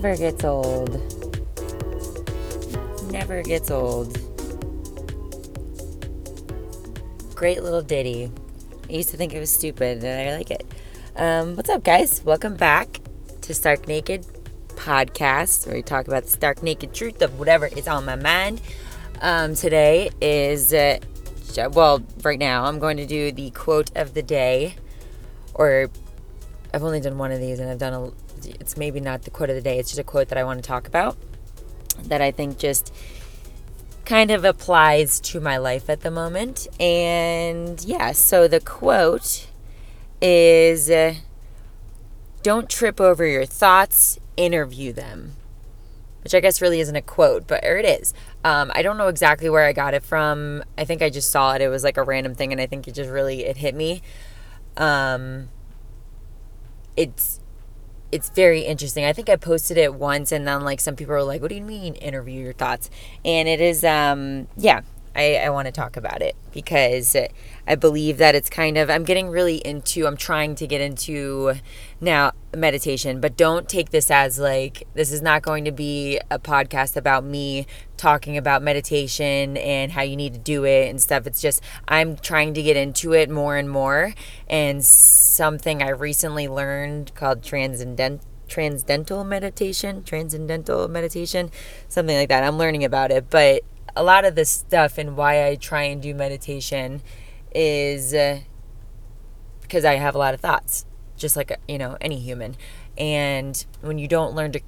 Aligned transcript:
never 0.00 0.16
gets 0.16 0.44
old. 0.44 0.90
Never 3.10 3.42
gets 3.42 3.68
old. 3.68 4.16
Great 7.34 7.64
little 7.64 7.82
ditty. 7.82 8.30
I 8.88 8.92
used 8.92 9.08
to 9.08 9.16
think 9.16 9.34
it 9.34 9.40
was 9.40 9.50
stupid 9.50 10.04
and 10.04 10.30
I 10.30 10.36
like 10.36 10.52
it. 10.52 10.64
Um, 11.16 11.56
what's 11.56 11.68
up, 11.68 11.82
guys? 11.82 12.22
Welcome 12.24 12.54
back 12.54 13.00
to 13.40 13.52
Stark 13.52 13.88
Naked 13.88 14.24
Podcast, 14.76 15.66
where 15.66 15.74
we 15.74 15.82
talk 15.82 16.06
about 16.06 16.22
the 16.22 16.30
stark 16.30 16.62
naked 16.62 16.94
truth 16.94 17.20
of 17.20 17.36
whatever 17.36 17.66
is 17.66 17.88
on 17.88 18.04
my 18.04 18.14
mind. 18.14 18.60
Um, 19.20 19.56
today 19.56 20.10
is, 20.20 20.72
uh, 20.72 21.00
well, 21.72 22.04
right 22.22 22.38
now 22.38 22.66
I'm 22.66 22.78
going 22.78 22.98
to 22.98 23.06
do 23.06 23.32
the 23.32 23.50
quote 23.50 23.90
of 23.96 24.14
the 24.14 24.22
day, 24.22 24.76
or 25.54 25.90
I've 26.72 26.84
only 26.84 27.00
done 27.00 27.18
one 27.18 27.32
of 27.32 27.40
these 27.40 27.58
and 27.58 27.68
I've 27.68 27.78
done 27.78 27.94
a 27.94 28.27
it's 28.46 28.76
maybe 28.76 29.00
not 29.00 29.22
the 29.22 29.30
quote 29.30 29.50
of 29.50 29.56
the 29.56 29.62
day, 29.62 29.78
it's 29.78 29.90
just 29.90 30.00
a 30.00 30.04
quote 30.04 30.28
that 30.28 30.38
I 30.38 30.44
want 30.44 30.62
to 30.62 30.66
talk 30.66 30.86
about 30.86 31.16
that 32.04 32.20
I 32.20 32.30
think 32.30 32.58
just 32.58 32.94
kind 34.04 34.30
of 34.30 34.44
applies 34.44 35.20
to 35.20 35.40
my 35.40 35.58
life 35.58 35.90
at 35.90 36.00
the 36.00 36.10
moment. 36.10 36.66
And 36.80 37.82
yeah, 37.84 38.12
so 38.12 38.48
the 38.48 38.60
quote 38.60 39.48
is 40.20 40.90
Don't 42.42 42.68
trip 42.68 43.00
over 43.00 43.26
your 43.26 43.46
thoughts, 43.46 44.18
interview 44.36 44.92
them. 44.92 45.34
Which 46.24 46.34
I 46.34 46.40
guess 46.40 46.60
really 46.60 46.80
isn't 46.80 46.96
a 46.96 47.02
quote, 47.02 47.46
but 47.46 47.62
it 47.62 47.84
is. 47.84 48.12
Um, 48.44 48.72
I 48.74 48.82
don't 48.82 48.98
know 48.98 49.08
exactly 49.08 49.48
where 49.48 49.64
I 49.64 49.72
got 49.72 49.94
it 49.94 50.02
from. 50.02 50.64
I 50.76 50.84
think 50.84 51.00
I 51.00 51.10
just 51.10 51.30
saw 51.30 51.54
it. 51.54 51.62
It 51.62 51.68
was 51.68 51.84
like 51.84 51.96
a 51.96 52.02
random 52.02 52.34
thing, 52.34 52.52
and 52.52 52.60
I 52.60 52.66
think 52.66 52.88
it 52.88 52.92
just 52.92 53.08
really 53.08 53.44
it 53.44 53.56
hit 53.56 53.74
me. 53.74 54.02
Um, 54.76 55.48
it's 56.96 57.40
it's 58.10 58.30
very 58.30 58.62
interesting. 58.62 59.04
I 59.04 59.12
think 59.12 59.28
I 59.28 59.36
posted 59.36 59.76
it 59.76 59.94
once 59.94 60.32
and 60.32 60.46
then 60.46 60.62
like 60.62 60.80
some 60.80 60.96
people 60.96 61.14
were 61.14 61.22
like, 61.22 61.40
What 61.42 61.48
do 61.48 61.54
you 61.56 61.62
mean 61.62 61.94
interview 61.94 62.42
your 62.42 62.52
thoughts? 62.52 62.90
And 63.24 63.48
it 63.48 63.60
is 63.60 63.84
um 63.84 64.48
yeah, 64.56 64.82
I, 65.18 65.34
I 65.34 65.50
want 65.50 65.66
to 65.66 65.72
talk 65.72 65.96
about 65.96 66.22
it 66.22 66.36
because 66.52 67.16
I 67.66 67.74
believe 67.74 68.18
that 68.18 68.36
it's 68.36 68.48
kind 68.48 68.78
of, 68.78 68.88
I'm 68.88 69.02
getting 69.02 69.28
really 69.28 69.56
into, 69.56 70.06
I'm 70.06 70.16
trying 70.16 70.54
to 70.54 70.66
get 70.66 70.80
into 70.80 71.54
now 72.00 72.32
meditation, 72.56 73.20
but 73.20 73.36
don't 73.36 73.68
take 73.68 73.90
this 73.90 74.12
as 74.12 74.38
like, 74.38 74.84
this 74.94 75.10
is 75.10 75.20
not 75.20 75.42
going 75.42 75.64
to 75.64 75.72
be 75.72 76.20
a 76.30 76.38
podcast 76.38 76.96
about 76.96 77.24
me 77.24 77.66
talking 77.96 78.36
about 78.36 78.62
meditation 78.62 79.56
and 79.56 79.90
how 79.90 80.02
you 80.02 80.16
need 80.16 80.34
to 80.34 80.38
do 80.38 80.64
it 80.64 80.88
and 80.88 81.00
stuff. 81.00 81.26
It's 81.26 81.42
just, 81.42 81.62
I'm 81.88 82.16
trying 82.16 82.54
to 82.54 82.62
get 82.62 82.76
into 82.76 83.12
it 83.12 83.28
more 83.28 83.56
and 83.56 83.68
more. 83.68 84.14
And 84.48 84.84
something 84.84 85.82
I 85.82 85.90
recently 85.90 86.46
learned 86.46 87.14
called 87.16 87.42
transcendent 87.42 88.22
transcendental 88.46 89.24
meditation, 89.24 90.02
transcendental 90.04 90.88
meditation, 90.88 91.50
something 91.88 92.16
like 92.16 92.30
that. 92.30 92.44
I'm 92.44 92.56
learning 92.56 92.82
about 92.82 93.10
it, 93.10 93.28
but 93.28 93.62
a 93.98 94.04
lot 94.04 94.24
of 94.24 94.36
this 94.36 94.48
stuff 94.48 94.96
and 94.96 95.16
why 95.16 95.46
I 95.48 95.56
try 95.56 95.82
and 95.82 96.00
do 96.00 96.14
meditation 96.14 97.02
is 97.52 98.14
uh, 98.14 98.40
because 99.60 99.84
I 99.84 99.96
have 99.96 100.14
a 100.14 100.18
lot 100.18 100.34
of 100.34 100.40
thoughts, 100.40 100.86
just 101.16 101.36
like, 101.36 101.58
you 101.66 101.78
know, 101.78 101.96
any 102.00 102.20
human. 102.20 102.56
And 102.96 103.64
when 103.80 103.98
you 103.98 104.06
don't 104.06 104.36
learn 104.36 104.52
to 104.52 104.60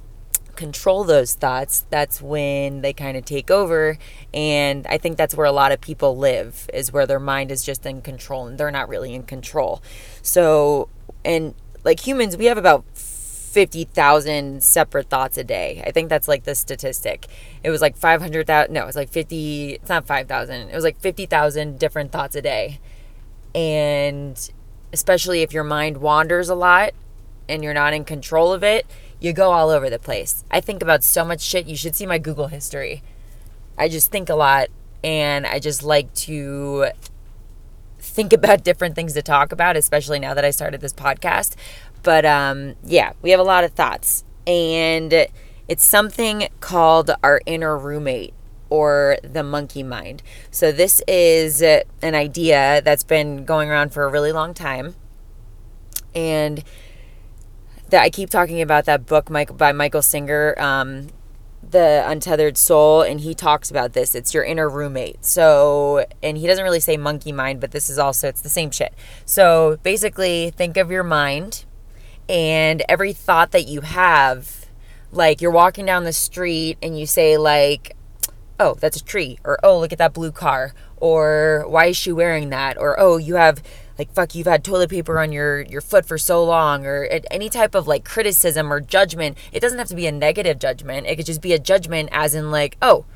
control 0.57 1.05
those 1.05 1.35
thoughts, 1.35 1.87
that's 1.91 2.21
when 2.21 2.83
they 2.83 2.93
kind 2.93 3.17
of 3.17 3.25
take 3.25 3.53
over. 3.53 3.99
And 4.35 4.85
I 4.89 4.99
think 4.99 5.17
that's 5.17 5.37
where 5.37 5.47
a 5.47 5.53
lot 5.53 5.71
of 5.71 5.81
people 5.81 6.17
live, 6.17 6.69
is 6.75 6.93
where 6.93 7.07
their 7.07 7.21
mind 7.21 7.53
is 7.53 7.65
just 7.65 7.87
in 7.87 8.03
control 8.03 8.49
and 8.49 8.59
they're 8.59 8.73
not 8.73 8.89
really 8.89 9.15
in 9.15 9.23
control. 9.23 9.81
So, 10.23 10.89
and 11.25 11.55
like 11.85 12.05
humans, 12.05 12.37
we 12.37 12.47
have 12.47 12.59
about 12.59 12.85
50,000 13.51 14.63
separate 14.63 15.09
thoughts 15.11 15.37
a 15.37 15.43
day. 15.43 15.83
I 15.85 15.91
think 15.91 16.09
that's 16.09 16.29
like 16.29 16.45
the 16.45 16.55
statistic. 16.55 17.27
It 17.65 17.71
was 17.71 17.81
like 17.81 17.97
500,000. 17.97 18.73
No, 18.73 18.87
it's 18.87 18.97
like 18.97 19.11
50. 19.11 19.73
It's 19.73 19.89
not 19.89 20.07
5,000. 20.07 20.69
It 20.69 20.75
was 20.75 20.85
like 20.85 21.01
50,000 21.01 21.79
different 21.79 22.13
thoughts 22.13 22.37
a 22.37 22.43
day. 22.43 22.79
And 23.53 24.51
especially 24.93 25.43
if 25.43 25.53
your 25.53 25.65
mind 25.65 25.99
wanders 25.99 26.49
a 26.49 26.55
lot 26.55 26.93
and 27.49 27.65
you're 27.65 27.75
not 27.75 27.93
in 27.93 28.05
control 28.05 28.53
of 28.53 28.63
it, 28.63 28.87
you 29.19 29.33
go 29.33 29.51
all 29.51 29.71
over 29.71 29.91
the 29.91 29.99
place. 29.99 30.45
I 30.51 30.61
think 30.61 30.81
about 30.81 31.03
so 31.03 31.25
much 31.25 31.41
shit. 31.41 31.67
You 31.67 31.77
should 31.77 31.97
see 31.97 32.07
my 32.07 32.19
Google 32.19 32.47
history. 32.47 33.03
I 33.77 33.89
just 33.89 34.13
think 34.13 34.29
a 34.29 34.37
lot 34.37 34.69
and 35.03 35.45
I 35.45 35.59
just 35.59 35.83
like 35.83 36.15
to 36.15 36.87
think 37.99 38.33
about 38.33 38.63
different 38.63 38.95
things 38.95 39.13
to 39.15 39.23
talk 39.23 39.51
about, 39.51 39.77
especially 39.77 40.21
now 40.21 40.35
that 40.35 40.45
I 40.45 40.51
started 40.51 40.81
this 40.81 40.93
podcast. 40.93 41.57
But 42.03 42.25
um, 42.25 42.77
yeah, 42.85 43.13
we 43.23 43.31
have 43.31 43.41
a 43.41 43.45
lot 43.45 43.65
of 43.65 43.73
thoughts. 43.73 44.25
And 44.47 45.27
it's 45.69 45.85
something 45.85 46.49
called 46.61 47.11
our 47.23 47.41
inner 47.47 47.79
roommate 47.79 48.35
or 48.71 49.19
the 49.23 49.43
monkey 49.43 49.83
mind. 49.83 50.23
So, 50.51 50.73
this 50.73 51.03
is 51.07 51.61
an 51.61 52.15
idea 52.15 52.81
that's 52.85 53.05
been 53.05 53.45
going 53.45 53.69
around 53.69 53.93
for 53.93 54.05
a 54.05 54.09
really 54.09 54.33
long 54.33 54.55
time. 54.55 54.95
And 56.15 56.65
that 57.91 58.03
I 58.03 58.11
keep 58.11 58.31
talking 58.31 58.61
about 58.63 58.85
that 58.87 59.07
book 59.07 59.29
by 59.57 59.73
Michael 59.73 60.03
Singer, 60.03 60.55
um, 60.59 61.09
The 61.69 62.05
Untethered 62.07 62.57
Soul, 62.57 63.03
and 63.03 63.21
he 63.21 63.35
talks 63.35 63.71
about 63.71 63.93
this. 63.93 64.15
It's 64.15 64.33
your 64.33 64.45
inner 64.45 64.69
roommate. 64.69 65.25
So, 65.25 66.07
and 66.23 66.39
he 66.39 66.47
doesn't 66.47 66.65
really 66.65 66.81
say 66.81 66.97
monkey 66.97 67.33
mind, 67.33 67.61
but 67.61 67.73
this 67.73 67.91
is 67.91 67.99
also, 67.99 68.29
it's 68.29 68.41
the 68.41 68.49
same 68.49 68.71
shit. 68.71 68.95
So, 69.25 69.79
basically, 69.83 70.51
think 70.51 70.77
of 70.77 70.91
your 70.91 71.05
mind 71.05 71.65
and 72.31 72.83
every 72.89 73.13
thought 73.13 73.51
that 73.51 73.67
you 73.67 73.81
have 73.81 74.67
like 75.11 75.41
you're 75.41 75.51
walking 75.51 75.85
down 75.85 76.05
the 76.05 76.13
street 76.13 76.79
and 76.81 76.97
you 76.99 77.05
say 77.05 77.37
like 77.37 77.97
oh 78.61 78.75
that's 78.75 78.97
a 78.97 79.05
tree 79.05 79.37
or 79.45 79.59
oh 79.65 79.81
look 79.81 79.93
at 79.93 79.99
that 79.99 80.15
blue 80.15 80.31
car 80.31 80.73
or 80.97 81.65
why 81.67 81.87
is 81.87 81.97
she 81.97 82.13
wearing 82.13 82.51
that? 82.51 82.79
or 82.79 82.99
oh 83.01 83.17
you 83.17 83.35
have 83.35 83.63
like 83.99 84.13
fuck 84.13 84.35
you've 84.35 84.47
had 84.47 84.63
toilet 84.63 84.89
paper 84.89 85.19
on 85.19 85.33
your 85.33 85.63
your 85.63 85.81
foot 85.81 86.07
for 86.07 86.17
so 86.17 86.45
long 86.45 86.87
or 86.87 87.09
any 87.31 87.49
type 87.49 87.75
of 87.75 87.89
like 87.89 88.05
criticism 88.05 88.73
or 88.73 88.81
judgment. 88.81 89.37
It 89.53 89.61
doesn't 89.61 89.79
have 89.79 89.89
to 89.89 89.97
be 89.97 90.07
a 90.07 90.13
negative 90.13 90.59
judgment. 90.59 91.07
It 91.07 91.17
could 91.17 91.27
just 91.27 91.43
be 91.43 91.53
a 91.53 91.59
judgment 91.59 92.11
as 92.13 92.35
in 92.35 92.53
like 92.53 92.77
oh 92.81 93.07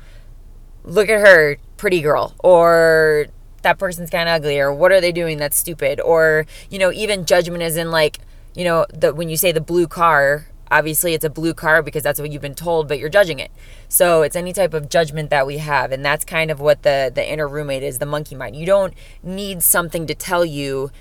look 0.83 1.07
at 1.07 1.25
her 1.25 1.57
pretty 1.77 2.01
girl 2.01 2.35
or 2.39 3.27
that 3.61 3.79
person's 3.79 4.09
kind 4.09 4.27
of 4.27 4.35
ugly 4.35 4.59
or 4.59 4.73
what 4.73 4.91
are 4.91 5.01
they 5.01 5.11
doing 5.13 5.37
that's 5.37 5.57
stupid? 5.57 6.01
or 6.01 6.45
you 6.69 6.77
know 6.77 6.91
even 6.91 7.25
judgment 7.25 7.63
as 7.63 7.77
in 7.77 7.91
like 7.91 8.19
you 8.55 8.63
know, 8.63 8.85
the, 8.93 9.13
when 9.13 9.29
you 9.29 9.37
say 9.37 9.51
the 9.51 9.61
blue 9.61 9.87
car, 9.87 10.47
obviously 10.71 11.13
it's 11.13 11.25
a 11.25 11.29
blue 11.29 11.53
car 11.53 11.83
because 11.83 12.03
that's 12.03 12.19
what 12.19 12.31
you've 12.31 12.41
been 12.41 12.55
told, 12.55 12.87
but 12.87 12.99
you're 12.99 13.09
judging 13.09 13.39
it. 13.39 13.51
So 13.87 14.21
it's 14.23 14.35
any 14.35 14.53
type 14.53 14.73
of 14.73 14.89
judgment 14.89 15.29
that 15.29 15.45
we 15.45 15.57
have. 15.57 15.91
And 15.91 16.03
that's 16.03 16.25
kind 16.25 16.49
of 16.49 16.59
what 16.59 16.83
the, 16.83 17.11
the 17.13 17.27
inner 17.29 17.47
roommate 17.47 17.83
is, 17.83 17.99
the 17.99 18.05
monkey 18.05 18.35
mind. 18.35 18.55
You 18.55 18.65
don't 18.65 18.93
need 19.21 19.61
something 19.61 20.07
to 20.07 20.15
tell 20.15 20.45
you 20.45 20.91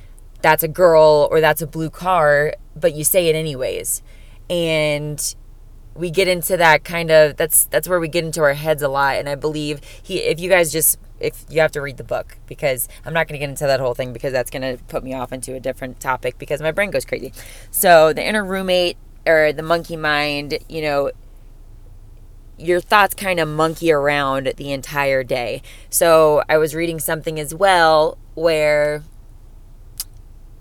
that's 0.42 0.62
a 0.62 0.68
girl 0.68 1.28
or 1.30 1.40
that's 1.40 1.62
a 1.62 1.66
blue 1.66 1.90
car, 1.90 2.54
but 2.76 2.94
you 2.94 3.04
say 3.04 3.28
it 3.28 3.34
anyways. 3.34 4.02
And 4.50 5.34
we 5.94 6.10
get 6.10 6.28
into 6.28 6.56
that 6.56 6.84
kind 6.84 7.10
of 7.10 7.36
that's 7.36 7.66
that's 7.66 7.88
where 7.88 8.00
we 8.00 8.08
get 8.08 8.24
into 8.24 8.42
our 8.42 8.54
heads 8.54 8.82
a 8.82 8.88
lot 8.88 9.14
and 9.14 9.28
i 9.28 9.34
believe 9.36 9.80
he 10.02 10.18
if 10.18 10.40
you 10.40 10.48
guys 10.48 10.72
just 10.72 10.98
if 11.24 11.44
you 11.48 11.60
have 11.60 11.72
to 11.72 11.80
read 11.80 11.96
the 11.96 12.04
book 12.04 12.36
because 12.46 12.88
I'm 13.04 13.14
not 13.14 13.26
going 13.26 13.34
to 13.34 13.38
get 13.38 13.48
into 13.48 13.66
that 13.66 13.80
whole 13.80 13.94
thing 13.94 14.12
because 14.12 14.32
that's 14.32 14.50
going 14.50 14.62
to 14.62 14.82
put 14.84 15.02
me 15.02 15.14
off 15.14 15.32
into 15.32 15.54
a 15.54 15.60
different 15.60 16.00
topic 16.00 16.38
because 16.38 16.60
my 16.60 16.70
brain 16.70 16.90
goes 16.90 17.04
crazy. 17.04 17.32
So, 17.70 18.12
the 18.12 18.24
inner 18.24 18.44
roommate 18.44 18.96
or 19.26 19.52
the 19.52 19.62
monkey 19.62 19.96
mind, 19.96 20.58
you 20.68 20.82
know, 20.82 21.10
your 22.58 22.80
thoughts 22.80 23.14
kind 23.14 23.40
of 23.40 23.48
monkey 23.48 23.90
around 23.90 24.52
the 24.56 24.72
entire 24.72 25.24
day. 25.24 25.62
So, 25.88 26.42
I 26.48 26.58
was 26.58 26.74
reading 26.74 27.00
something 27.00 27.40
as 27.40 27.54
well 27.54 28.18
where 28.34 29.02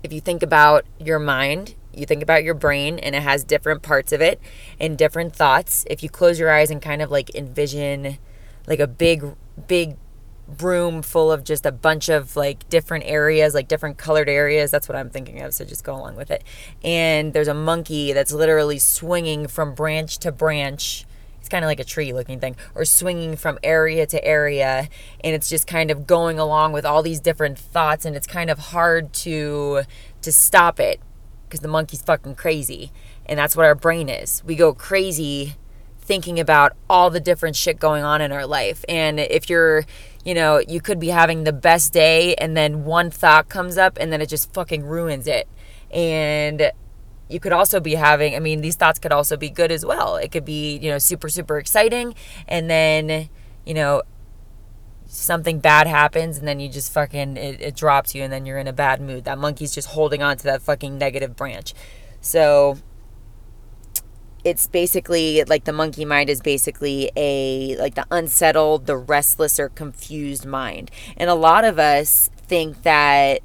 if 0.02 0.12
you 0.12 0.20
think 0.20 0.42
about 0.42 0.84
your 0.98 1.18
mind, 1.18 1.74
you 1.92 2.06
think 2.06 2.22
about 2.22 2.42
your 2.42 2.54
brain 2.54 2.98
and 2.98 3.14
it 3.14 3.22
has 3.22 3.44
different 3.44 3.82
parts 3.82 4.12
of 4.12 4.20
it 4.20 4.40
and 4.80 4.98
different 4.98 5.34
thoughts. 5.34 5.84
If 5.88 6.02
you 6.02 6.08
close 6.08 6.38
your 6.38 6.50
eyes 6.50 6.70
and 6.70 6.80
kind 6.80 7.02
of 7.02 7.10
like 7.10 7.34
envision 7.34 8.18
like 8.66 8.80
a 8.80 8.86
big, 8.86 9.24
big 9.66 9.96
room 10.62 11.02
full 11.02 11.30
of 11.30 11.44
just 11.44 11.66
a 11.66 11.72
bunch 11.72 12.08
of 12.08 12.36
like 12.36 12.68
different 12.68 13.04
areas, 13.06 13.54
like 13.54 13.68
different 13.68 13.98
colored 13.98 14.28
areas. 14.28 14.70
That's 14.70 14.88
what 14.88 14.96
I'm 14.96 15.10
thinking 15.10 15.40
of. 15.42 15.54
So 15.54 15.64
just 15.64 15.84
go 15.84 15.94
along 15.94 16.16
with 16.16 16.30
it. 16.30 16.44
And 16.82 17.32
there's 17.32 17.48
a 17.48 17.54
monkey 17.54 18.12
that's 18.12 18.32
literally 18.32 18.78
swinging 18.78 19.48
from 19.48 19.74
branch 19.74 20.18
to 20.18 20.32
branch. 20.32 21.04
It's 21.38 21.48
kind 21.48 21.64
of 21.64 21.68
like 21.68 21.80
a 21.80 21.84
tree 21.84 22.12
looking 22.14 22.40
thing, 22.40 22.56
or 22.74 22.86
swinging 22.86 23.36
from 23.36 23.58
area 23.62 24.06
to 24.06 24.24
area. 24.24 24.88
And 25.22 25.34
it's 25.34 25.50
just 25.50 25.66
kind 25.66 25.90
of 25.90 26.06
going 26.06 26.38
along 26.38 26.72
with 26.72 26.86
all 26.86 27.02
these 27.02 27.20
different 27.20 27.58
thoughts. 27.58 28.04
And 28.06 28.16
it's 28.16 28.26
kind 28.26 28.50
of 28.50 28.58
hard 28.58 29.12
to 29.14 29.82
to 30.22 30.32
stop 30.32 30.80
it 30.80 31.00
because 31.46 31.60
the 31.60 31.68
monkey's 31.68 32.02
fucking 32.02 32.36
crazy. 32.36 32.92
And 33.26 33.38
that's 33.38 33.56
what 33.56 33.66
our 33.66 33.74
brain 33.74 34.08
is. 34.08 34.42
We 34.44 34.54
go 34.54 34.72
crazy 34.72 35.54
thinking 36.04 36.38
about 36.38 36.74
all 36.88 37.10
the 37.10 37.20
different 37.20 37.56
shit 37.56 37.78
going 37.78 38.04
on 38.04 38.20
in 38.20 38.30
our 38.30 38.46
life. 38.46 38.84
And 38.88 39.18
if 39.18 39.48
you're 39.48 39.84
you 40.24 40.32
know, 40.34 40.58
you 40.66 40.80
could 40.80 40.98
be 40.98 41.08
having 41.08 41.44
the 41.44 41.52
best 41.52 41.92
day 41.92 42.34
and 42.36 42.56
then 42.56 42.84
one 42.84 43.10
thought 43.10 43.48
comes 43.48 43.76
up 43.76 43.98
and 44.00 44.12
then 44.12 44.20
it 44.20 44.28
just 44.28 44.52
fucking 44.54 44.82
ruins 44.84 45.26
it. 45.26 45.46
And 45.90 46.72
you 47.28 47.40
could 47.40 47.52
also 47.52 47.78
be 47.78 47.94
having, 47.94 48.34
I 48.34 48.38
mean, 48.38 48.62
these 48.62 48.74
thoughts 48.74 48.98
could 48.98 49.12
also 49.12 49.36
be 49.36 49.50
good 49.50 49.70
as 49.70 49.84
well. 49.84 50.16
It 50.16 50.32
could 50.32 50.44
be, 50.44 50.78
you 50.78 50.90
know, 50.90 50.98
super, 50.98 51.28
super 51.28 51.58
exciting. 51.58 52.14
And 52.48 52.70
then, 52.70 53.28
you 53.66 53.74
know, 53.74 54.02
something 55.06 55.60
bad 55.60 55.86
happens 55.86 56.38
and 56.38 56.48
then 56.48 56.58
you 56.58 56.70
just 56.70 56.92
fucking, 56.92 57.36
it, 57.36 57.60
it 57.60 57.76
drops 57.76 58.14
you 58.14 58.22
and 58.22 58.32
then 58.32 58.46
you're 58.46 58.58
in 58.58 58.66
a 58.66 58.72
bad 58.72 59.02
mood. 59.02 59.24
That 59.24 59.38
monkey's 59.38 59.74
just 59.74 59.88
holding 59.88 60.22
on 60.22 60.38
to 60.38 60.44
that 60.44 60.62
fucking 60.62 60.96
negative 60.96 61.36
branch. 61.36 61.74
So 62.22 62.78
it's 64.44 64.66
basically 64.66 65.42
like 65.44 65.64
the 65.64 65.72
monkey 65.72 66.04
mind 66.04 66.28
is 66.28 66.40
basically 66.40 67.10
a 67.16 67.76
like 67.76 67.94
the 67.94 68.06
unsettled, 68.10 68.86
the 68.86 68.96
restless 68.96 69.58
or 69.58 69.70
confused 69.70 70.44
mind. 70.44 70.90
And 71.16 71.30
a 71.30 71.34
lot 71.34 71.64
of 71.64 71.78
us 71.78 72.30
think 72.46 72.82
that 72.82 73.40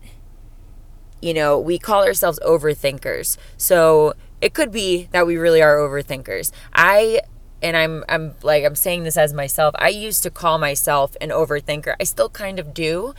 you 1.22 1.34
know, 1.34 1.60
we 1.60 1.78
call 1.78 2.06
ourselves 2.06 2.40
overthinkers. 2.46 3.38
So 3.58 4.14
it 4.42 4.54
could 4.54 4.72
be 4.72 5.10
that 5.12 5.28
we 5.28 5.38
really 5.38 5.62
are 5.62 5.78
overthinkers. 5.78 6.52
I 6.74 7.22
and 7.62 7.76
I'm 7.76 8.04
I'm 8.08 8.36
like 8.42 8.64
I'm 8.64 8.76
saying 8.76 9.04
this 9.04 9.18
as 9.18 9.34
myself. 9.34 9.76
I 9.78 9.90
used 9.90 10.24
to 10.24 10.30
call 10.30 10.58
myself 10.58 11.16
an 11.20 11.30
overthinker. 11.30 11.96
I 12.00 12.04
still 12.04 12.30
kind 12.30 12.60
of 12.60 12.74
do, 12.74 13.14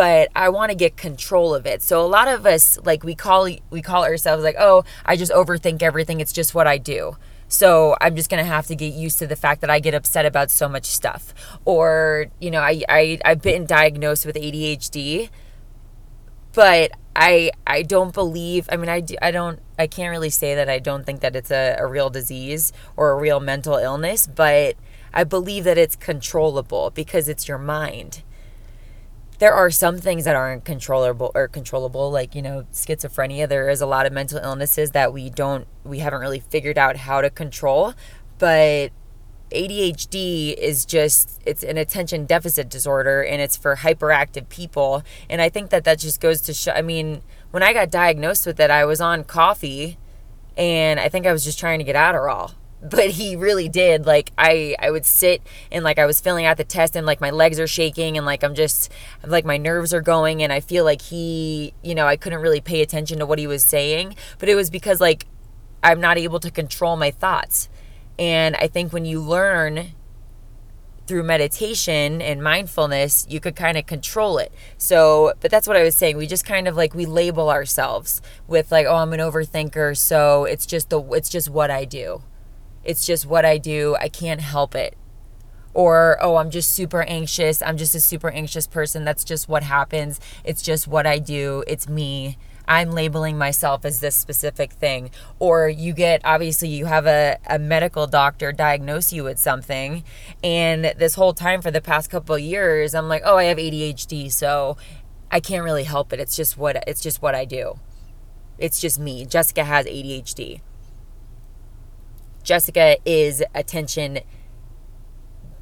but 0.00 0.30
I 0.34 0.48
want 0.48 0.70
to 0.70 0.74
get 0.74 0.96
control 0.96 1.54
of 1.54 1.66
it. 1.66 1.82
So 1.82 2.00
a 2.00 2.08
lot 2.08 2.26
of 2.26 2.46
us 2.46 2.78
like 2.86 3.04
we 3.04 3.14
call 3.14 3.50
we 3.68 3.82
call 3.82 4.02
ourselves 4.02 4.42
like, 4.42 4.56
"Oh, 4.58 4.82
I 5.04 5.14
just 5.14 5.30
overthink 5.30 5.82
everything. 5.82 6.20
It's 6.20 6.32
just 6.32 6.54
what 6.54 6.66
I 6.66 6.78
do." 6.78 7.18
So 7.48 7.98
I'm 8.00 8.16
just 8.16 8.30
gonna 8.30 8.44
have 8.44 8.66
to 8.68 8.74
get 8.74 8.94
used 8.94 9.18
to 9.18 9.26
the 9.26 9.36
fact 9.36 9.60
that 9.60 9.68
I 9.68 9.78
get 9.78 9.92
upset 9.92 10.24
about 10.24 10.50
so 10.50 10.70
much 10.70 10.86
stuff. 10.86 11.34
Or, 11.66 12.28
you 12.40 12.50
know, 12.50 12.62
I, 12.62 12.82
I 12.88 13.18
I've 13.26 13.42
been 13.42 13.66
diagnosed 13.66 14.24
with 14.24 14.36
ADHD, 14.36 15.28
but 16.54 16.92
I 17.14 17.50
I 17.66 17.82
don't 17.82 18.14
believe 18.14 18.70
I 18.72 18.78
mean 18.78 18.88
I, 18.88 19.04
I 19.20 19.30
don't 19.30 19.58
I 19.78 19.86
can't 19.86 20.10
really 20.10 20.30
say 20.30 20.54
that 20.54 20.70
I 20.70 20.78
don't 20.78 21.04
think 21.04 21.20
that 21.20 21.36
it's 21.36 21.50
a, 21.50 21.76
a 21.78 21.86
real 21.86 22.08
disease 22.08 22.72
or 22.96 23.10
a 23.10 23.16
real 23.16 23.38
mental 23.38 23.76
illness, 23.76 24.26
but 24.26 24.76
I 25.12 25.24
believe 25.24 25.64
that 25.64 25.76
it's 25.76 25.94
controllable 25.94 26.88
because 26.88 27.28
it's 27.28 27.46
your 27.46 27.58
mind 27.58 28.22
there 29.40 29.54
are 29.54 29.70
some 29.70 29.96
things 29.98 30.24
that 30.24 30.36
aren't 30.36 30.64
controllable 30.64 31.32
or 31.34 31.48
controllable 31.48 32.10
like 32.10 32.34
you 32.34 32.42
know 32.42 32.66
schizophrenia. 32.72 33.48
There 33.48 33.68
is 33.68 33.80
a 33.80 33.86
lot 33.86 34.06
of 34.06 34.12
mental 34.12 34.38
illnesses 34.38 34.92
that 34.92 35.12
we 35.12 35.30
don't 35.30 35.66
we 35.82 35.98
haven't 35.98 36.20
really 36.20 36.40
figured 36.40 36.78
out 36.78 36.96
how 36.96 37.20
to 37.20 37.30
control 37.30 37.94
but 38.38 38.90
ADHD 39.50 40.54
is 40.54 40.84
just 40.84 41.40
it's 41.44 41.62
an 41.62 41.78
attention 41.78 42.26
deficit 42.26 42.68
disorder 42.68 43.22
and 43.22 43.40
it's 43.40 43.56
for 43.56 43.76
hyperactive 43.76 44.48
people. 44.50 45.02
And 45.28 45.40
I 45.40 45.48
think 45.48 45.70
that 45.70 45.84
that 45.84 45.98
just 45.98 46.20
goes 46.20 46.42
to 46.42 46.52
show 46.52 46.72
I 46.72 46.82
mean 46.82 47.22
when 47.50 47.62
I 47.62 47.72
got 47.72 47.90
diagnosed 47.90 48.46
with 48.46 48.60
it 48.60 48.70
I 48.70 48.84
was 48.84 49.00
on 49.00 49.24
coffee 49.24 49.96
and 50.56 51.00
I 51.00 51.08
think 51.08 51.26
I 51.26 51.32
was 51.32 51.44
just 51.44 51.58
trying 51.58 51.78
to 51.78 51.84
get 51.84 51.96
Adderall 51.96 52.52
but 52.82 53.10
he 53.10 53.36
really 53.36 53.68
did 53.68 54.06
like 54.06 54.32
i 54.38 54.74
i 54.78 54.90
would 54.90 55.04
sit 55.04 55.42
and 55.70 55.84
like 55.84 55.98
i 55.98 56.06
was 56.06 56.20
filling 56.20 56.46
out 56.46 56.56
the 56.56 56.64
test 56.64 56.96
and 56.96 57.06
like 57.06 57.20
my 57.20 57.30
legs 57.30 57.60
are 57.60 57.66
shaking 57.66 58.16
and 58.16 58.24
like 58.24 58.42
i'm 58.42 58.54
just 58.54 58.90
like 59.26 59.44
my 59.44 59.56
nerves 59.56 59.92
are 59.92 60.00
going 60.00 60.42
and 60.42 60.52
i 60.52 60.60
feel 60.60 60.84
like 60.84 61.02
he 61.02 61.74
you 61.82 61.94
know 61.94 62.06
i 62.06 62.16
couldn't 62.16 62.40
really 62.40 62.60
pay 62.60 62.80
attention 62.80 63.18
to 63.18 63.26
what 63.26 63.38
he 63.38 63.46
was 63.46 63.62
saying 63.62 64.14
but 64.38 64.48
it 64.48 64.54
was 64.54 64.70
because 64.70 65.00
like 65.00 65.26
i'm 65.82 66.00
not 66.00 66.18
able 66.18 66.40
to 66.40 66.50
control 66.50 66.96
my 66.96 67.10
thoughts. 67.10 67.68
And 68.18 68.56
i 68.56 68.66
think 68.66 68.92
when 68.92 69.04
you 69.04 69.20
learn 69.20 69.92
through 71.06 71.22
meditation 71.24 72.22
and 72.22 72.40
mindfulness 72.40 73.26
you 73.28 73.40
could 73.40 73.56
kind 73.56 73.76
of 73.76 73.84
control 73.84 74.38
it. 74.38 74.52
So 74.78 75.34
but 75.40 75.50
that's 75.50 75.66
what 75.66 75.76
i 75.76 75.82
was 75.82 75.96
saying. 75.96 76.16
We 76.16 76.26
just 76.26 76.46
kind 76.46 76.68
of 76.68 76.76
like 76.76 76.94
we 76.94 77.04
label 77.04 77.50
ourselves 77.50 78.22
with 78.46 78.70
like 78.72 78.86
oh 78.86 78.96
i'm 78.96 79.12
an 79.12 79.20
overthinker 79.20 79.96
so 79.96 80.44
it's 80.44 80.64
just 80.66 80.88
the 80.88 81.02
it's 81.12 81.28
just 81.28 81.50
what 81.50 81.70
i 81.70 81.84
do 81.84 82.22
it's 82.84 83.06
just 83.06 83.26
what 83.26 83.44
I 83.44 83.58
do. 83.58 83.96
I 84.00 84.08
can't 84.08 84.40
help 84.40 84.74
it. 84.74 84.96
Or, 85.72 86.18
oh, 86.20 86.36
I'm 86.36 86.50
just 86.50 86.72
super 86.72 87.02
anxious. 87.02 87.62
I'm 87.62 87.76
just 87.76 87.94
a 87.94 88.00
super 88.00 88.30
anxious 88.30 88.66
person. 88.66 89.04
That's 89.04 89.22
just 89.22 89.48
what 89.48 89.62
happens. 89.62 90.18
It's 90.44 90.62
just 90.62 90.88
what 90.88 91.06
I 91.06 91.18
do. 91.18 91.62
It's 91.66 91.88
me. 91.88 92.38
I'm 92.66 92.90
labeling 92.90 93.38
myself 93.38 93.84
as 93.84 94.00
this 94.00 94.16
specific 94.16 94.72
thing. 94.72 95.10
Or 95.38 95.68
you 95.68 95.92
get, 95.92 96.22
obviously, 96.24 96.68
you 96.68 96.86
have 96.86 97.06
a, 97.06 97.38
a 97.48 97.58
medical 97.58 98.06
doctor 98.06 98.52
diagnose 98.52 99.12
you 99.12 99.24
with 99.24 99.38
something. 99.38 100.04
And 100.42 100.94
this 100.96 101.14
whole 101.14 101.34
time 101.34 101.62
for 101.62 101.70
the 101.70 101.80
past 101.80 102.10
couple 102.10 102.38
years, 102.38 102.94
I'm 102.94 103.08
like, 103.08 103.22
oh, 103.24 103.36
I 103.36 103.44
have 103.44 103.58
ADHD. 103.58 104.30
So 104.32 104.76
I 105.30 105.40
can't 105.40 105.64
really 105.64 105.84
help 105.84 106.12
it. 106.12 106.20
It's 106.20 106.36
just 106.36 106.58
what, 106.58 106.82
it's 106.86 107.00
just 107.00 107.22
what 107.22 107.34
I 107.34 107.44
do. 107.44 107.78
It's 108.58 108.80
just 108.80 108.98
me. 108.98 109.24
Jessica 109.24 109.64
has 109.64 109.86
ADHD. 109.86 110.60
Jessica 112.42 112.96
is 113.04 113.42
attention 113.54 114.20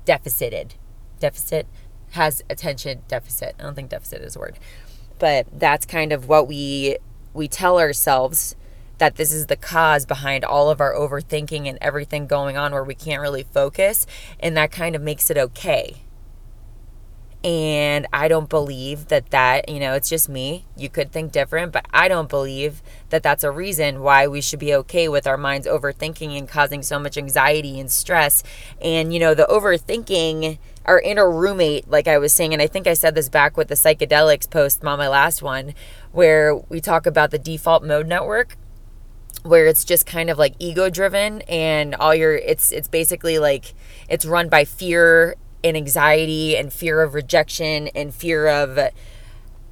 deficited. 0.05 0.75
Deficit 1.21 1.67
has 2.13 2.43
attention 2.49 3.03
deficit. 3.09 3.55
I 3.59 3.65
don't 3.65 3.75
think 3.75 3.91
deficit 3.91 4.23
is 4.23 4.37
a 4.37 4.39
word. 4.39 4.59
But 5.19 5.47
that's 5.53 5.85
kind 5.85 6.13
of 6.13 6.29
what 6.29 6.49
we 6.49 6.97
we 7.35 7.49
tell 7.49 7.79
ourselves 7.79 8.57
that 8.99 9.17
this 9.17 9.33
is 9.33 9.47
the 9.47 9.57
cause 9.57 10.07
behind 10.07 10.45
all 10.45 10.71
of 10.71 10.81
our 10.81 10.93
overthinking 10.95 11.69
and 11.69 11.79
everything 11.81 12.27
going 12.27 12.57
on 12.57 12.73
where 12.73 12.85
we 12.85 12.95
can't 12.95 13.23
really 13.23 13.45
focus 13.45 14.07
and 14.41 14.57
that 14.57 14.73
kind 14.73 14.97
of 14.97 15.03
makes 15.03 15.31
it 15.31 15.39
okay 15.39 16.03
and 17.45 18.07
I 18.13 18.27
don't 18.27 18.49
believe 18.49 19.09
that 19.09 19.31
that, 19.31 19.69
you 19.69 19.79
know, 19.79 19.95
it's 19.95 20.09
just 20.09 20.29
me. 20.29 20.67
You 20.77 20.89
could 20.89 21.13
think 21.13 21.31
different, 21.31 21.73
but 21.73 21.87
I 21.93 22.09
don't 22.09 22.29
believe 22.29 22.83
that 23.11 23.23
that's 23.23 23.45
a 23.45 23.51
reason 23.51 24.01
why 24.01 24.27
we 24.27 24.41
should 24.41 24.59
be 24.59 24.75
okay 24.75 25.09
with 25.09 25.25
our 25.27 25.37
minds 25.37 25.67
overthinking 25.67 26.37
and 26.37 26.49
causing 26.49 26.83
so 26.83 26.99
much 26.99 27.17
anxiety 27.17 27.79
and 27.79 27.91
stress. 27.91 28.43
And, 28.83 29.13
you 29.13 29.21
know, 29.21 29.35
the 29.35 29.47
overthinking, 29.49 30.59
our 30.85 31.01
inner 31.01 31.31
roommate, 31.31 31.89
like 31.89 32.09
I 32.09 32.19
was 32.19 32.33
saying, 32.33 32.53
and 32.53 32.61
I 32.61 32.67
think 32.67 32.89
I 32.89 32.95
said 32.95 33.15
this 33.15 33.29
back 33.29 33.57
with 33.57 33.69
the 33.69 33.77
psychedelics 33.77 34.51
post 34.51 34.85
on 34.85 34.99
my 34.99 35.09
last 35.09 35.41
one, 35.41 35.75
where 36.11 36.57
we 36.57 36.81
talk 36.81 37.07
about 37.07 37.31
the 37.31 37.39
default 37.39 37.85
mode 37.85 38.09
network 38.09 38.57
where 39.45 39.67
it's 39.67 39.85
just 39.85 40.05
kind 40.05 40.31
of 40.31 40.37
like 40.37 40.53
ego 40.59 40.91
driven 40.91 41.43
and 41.43 41.95
all 41.95 42.13
your 42.13 42.35
it's 42.35 42.73
it's 42.73 42.89
basically 42.89 43.39
like 43.39 43.73
it's 44.09 44.27
run 44.27 44.49
by 44.49 44.65
fear 44.65 45.37
and 45.65 45.77
anxiety 45.77 46.57
and 46.57 46.73
fear 46.73 47.03
of 47.03 47.15
rejection 47.15 47.89
and 47.89 48.15
fear 48.15 48.47
of 48.47 48.79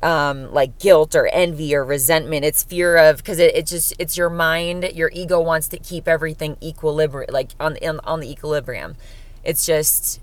um, 0.03 0.53
like 0.53 0.79
guilt 0.79 1.15
or 1.15 1.29
envy 1.33 1.75
or 1.75 1.85
resentment. 1.85 2.45
It's 2.45 2.63
fear 2.63 2.97
of 2.97 3.19
because 3.19 3.39
it, 3.39 3.55
it's 3.55 3.71
just 3.71 3.95
it's 3.99 4.17
your 4.17 4.31
mind. 4.31 4.91
Your 4.95 5.11
ego 5.13 5.41
wants 5.41 5.69
to 5.69 5.79
keep 5.79 6.07
everything 6.07 6.57
equilibrium, 6.63 7.33
like 7.33 7.53
on 7.59 7.77
on, 7.83 8.01
on 8.05 8.21
the 8.21 8.31
equilibrium. 8.31 8.97
It's 9.45 9.65
just 9.65 10.21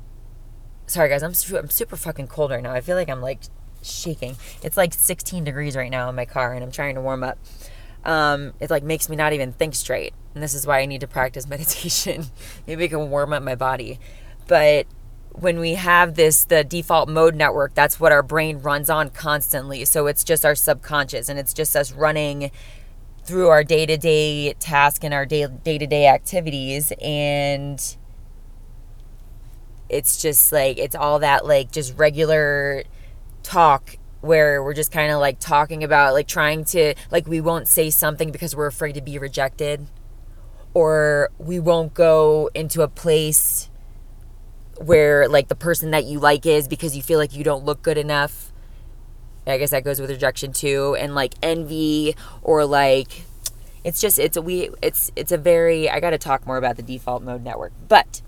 sorry 0.85 1.09
guys. 1.09 1.23
I'm 1.23 1.33
I'm 1.57 1.69
super 1.69 1.95
fucking 1.95 2.27
cold 2.27 2.51
right 2.51 2.63
now. 2.63 2.71
I 2.71 2.81
feel 2.81 2.95
like 2.95 3.09
I'm 3.09 3.21
like 3.21 3.41
shaking. 3.81 4.35
It's 4.61 4.77
like 4.77 4.93
16 4.93 5.43
degrees 5.43 5.75
right 5.75 5.91
now 5.91 6.09
in 6.09 6.15
my 6.15 6.25
car, 6.25 6.53
and 6.53 6.63
I'm 6.63 6.71
trying 6.71 6.95
to 6.95 7.01
warm 7.01 7.23
up. 7.23 7.37
Um, 8.05 8.53
it 8.59 8.69
like 8.69 8.83
makes 8.83 9.07
me 9.09 9.15
not 9.15 9.33
even 9.33 9.53
think 9.53 9.75
straight, 9.75 10.13
and 10.33 10.43
this 10.43 10.53
is 10.53 10.67
why 10.67 10.79
I 10.79 10.85
need 10.85 11.01
to 11.01 11.07
practice 11.07 11.47
meditation. 11.49 12.25
Maybe 12.67 12.85
I 12.85 12.87
can 12.87 13.09
warm 13.09 13.33
up 13.33 13.43
my 13.43 13.55
body, 13.55 13.99
but 14.47 14.87
when 15.33 15.59
we 15.59 15.73
have 15.73 16.15
this 16.15 16.45
the 16.45 16.63
default 16.63 17.09
mode 17.09 17.35
network 17.35 17.73
that's 17.73 17.99
what 17.99 18.11
our 18.11 18.23
brain 18.23 18.59
runs 18.59 18.89
on 18.89 19.09
constantly. 19.09 19.83
So 19.85 20.07
it's 20.07 20.23
just 20.23 20.45
our 20.45 20.55
subconscious 20.55 21.27
and 21.29 21.39
it's 21.39 21.53
just 21.53 21.75
us 21.75 21.91
running 21.91 22.51
through 23.25 23.47
our 23.47 23.63
day-to-day 23.63 24.53
task 24.59 25.03
and 25.03 25.13
our 25.13 25.25
day, 25.25 25.47
day-to-day 25.63 26.07
activities. 26.07 26.91
And 27.01 27.97
it's 29.89 30.21
just 30.21 30.51
like 30.51 30.77
it's 30.77 30.95
all 30.95 31.19
that 31.19 31.45
like 31.45 31.71
just 31.71 31.97
regular 31.97 32.83
talk 33.43 33.97
where 34.21 34.63
we're 34.63 34.73
just 34.73 34.91
kind 34.91 35.11
of 35.11 35.19
like 35.19 35.39
talking 35.39 35.83
about 35.83 36.13
like 36.13 36.27
trying 36.27 36.63
to 36.63 36.93
like 37.11 37.27
we 37.27 37.41
won't 37.41 37.67
say 37.67 37.89
something 37.89 38.31
because 38.31 38.55
we're 38.55 38.67
afraid 38.67 38.93
to 38.93 39.01
be 39.01 39.19
rejected 39.19 39.85
or 40.73 41.29
we 41.37 41.59
won't 41.59 41.93
go 41.93 42.49
into 42.55 42.81
a 42.81 42.87
place 42.87 43.69
where 44.77 45.27
like 45.27 45.47
the 45.47 45.55
person 45.55 45.91
that 45.91 46.05
you 46.05 46.19
like 46.19 46.45
is 46.45 46.67
because 46.67 46.95
you 46.95 47.01
feel 47.01 47.19
like 47.19 47.35
you 47.35 47.43
don't 47.43 47.63
look 47.65 47.81
good 47.81 47.97
enough. 47.97 48.51
I 49.45 49.57
guess 49.57 49.71
that 49.71 49.83
goes 49.83 49.99
with 49.99 50.09
rejection 50.09 50.53
too, 50.53 50.95
and 50.99 51.15
like 51.15 51.35
envy 51.41 52.15
or 52.41 52.65
like 52.65 53.25
it's 53.83 53.99
just 53.99 54.19
it's 54.19 54.37
a 54.37 54.41
we 54.41 54.69
it's 54.81 55.11
it's 55.15 55.31
a 55.31 55.37
very 55.37 55.89
I 55.89 55.99
got 55.99 56.11
to 56.11 56.17
talk 56.17 56.47
more 56.47 56.57
about 56.57 56.77
the 56.77 56.83
default 56.83 57.23
mode 57.23 57.43
network, 57.43 57.73
but 57.87 58.21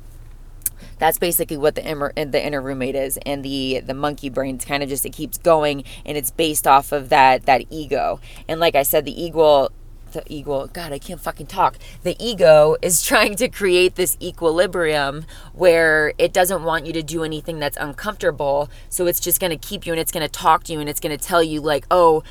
that's 0.98 1.18
basically 1.18 1.58
what 1.58 1.76
the 1.76 1.86
inner, 1.86 2.12
uh, 2.16 2.26
the 2.26 2.44
inner 2.44 2.62
roommate 2.62 2.96
is 2.96 3.18
and 3.26 3.44
the 3.44 3.82
the 3.86 3.94
monkey 3.94 4.30
brain's 4.30 4.66
kind 4.66 4.84
of 4.84 4.90
just 4.90 5.06
it 5.06 5.12
keeps 5.12 5.38
going 5.38 5.84
and 6.06 6.18
it's 6.18 6.32
based 6.32 6.68
off 6.68 6.92
of 6.92 7.10
that 7.10 7.46
that 7.46 7.64
ego 7.70 8.20
and 8.48 8.60
like 8.60 8.76
i 8.76 8.84
said 8.84 9.06
the 9.06 9.24
ego 9.24 9.70
the 10.16 10.34
ego, 10.34 10.68
God, 10.68 10.92
I 10.92 11.00
can't 11.00 11.20
fucking 11.20 11.48
talk. 11.48 11.78
The 12.04 12.16
ego 12.20 12.76
is 12.82 13.04
trying 13.06 13.36
to 13.36 13.50
create 13.50 13.96
this 13.96 14.18
equilibrium 14.22 15.26
where 15.54 16.14
it 16.18 16.34
doesn't 16.34 16.64
want 16.64 16.86
you 16.86 16.94
to 16.94 17.04
do 17.04 17.24
anything 17.24 17.60
that's 17.60 17.78
uncomfortable. 17.78 18.70
So 18.90 19.06
it's 19.08 19.20
just 19.20 19.40
going 19.40 19.52
to 19.52 19.58
keep 19.58 19.86
you 19.86 19.94
and 19.94 20.00
it's 20.00 20.12
going 20.12 20.26
to 20.26 20.32
talk 20.32 20.64
to 20.66 20.74
you 20.74 20.80
and 20.80 20.90
it's 20.90 21.00
going 21.00 21.16
to 21.16 21.24
tell 21.24 21.44
you, 21.44 21.62
like, 21.62 21.86
oh, 21.92 22.24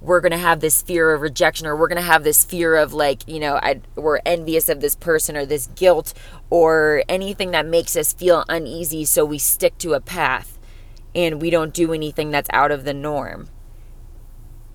we're 0.00 0.20
going 0.20 0.32
to 0.32 0.38
have 0.38 0.60
this 0.60 0.80
fear 0.80 1.12
of 1.12 1.20
rejection 1.20 1.66
or 1.66 1.76
we're 1.76 1.88
going 1.88 1.96
to 1.96 2.02
have 2.02 2.24
this 2.24 2.44
fear 2.44 2.76
of 2.76 2.94
like 2.94 3.28
you 3.28 3.38
know 3.38 3.56
I, 3.56 3.82
we're 3.96 4.20
envious 4.24 4.70
of 4.70 4.80
this 4.80 4.96
person 4.96 5.36
or 5.36 5.44
this 5.44 5.66
guilt 5.66 6.14
or 6.48 7.04
anything 7.06 7.50
that 7.50 7.66
makes 7.66 7.96
us 7.96 8.14
feel 8.14 8.44
uneasy 8.48 9.04
so 9.04 9.26
we 9.26 9.36
stick 9.36 9.76
to 9.78 9.92
a 9.92 10.00
path 10.00 10.58
and 11.14 11.42
we 11.42 11.50
don't 11.50 11.74
do 11.74 11.92
anything 11.92 12.30
that's 12.30 12.48
out 12.50 12.70
of 12.70 12.84
the 12.84 12.94
norm 12.94 13.50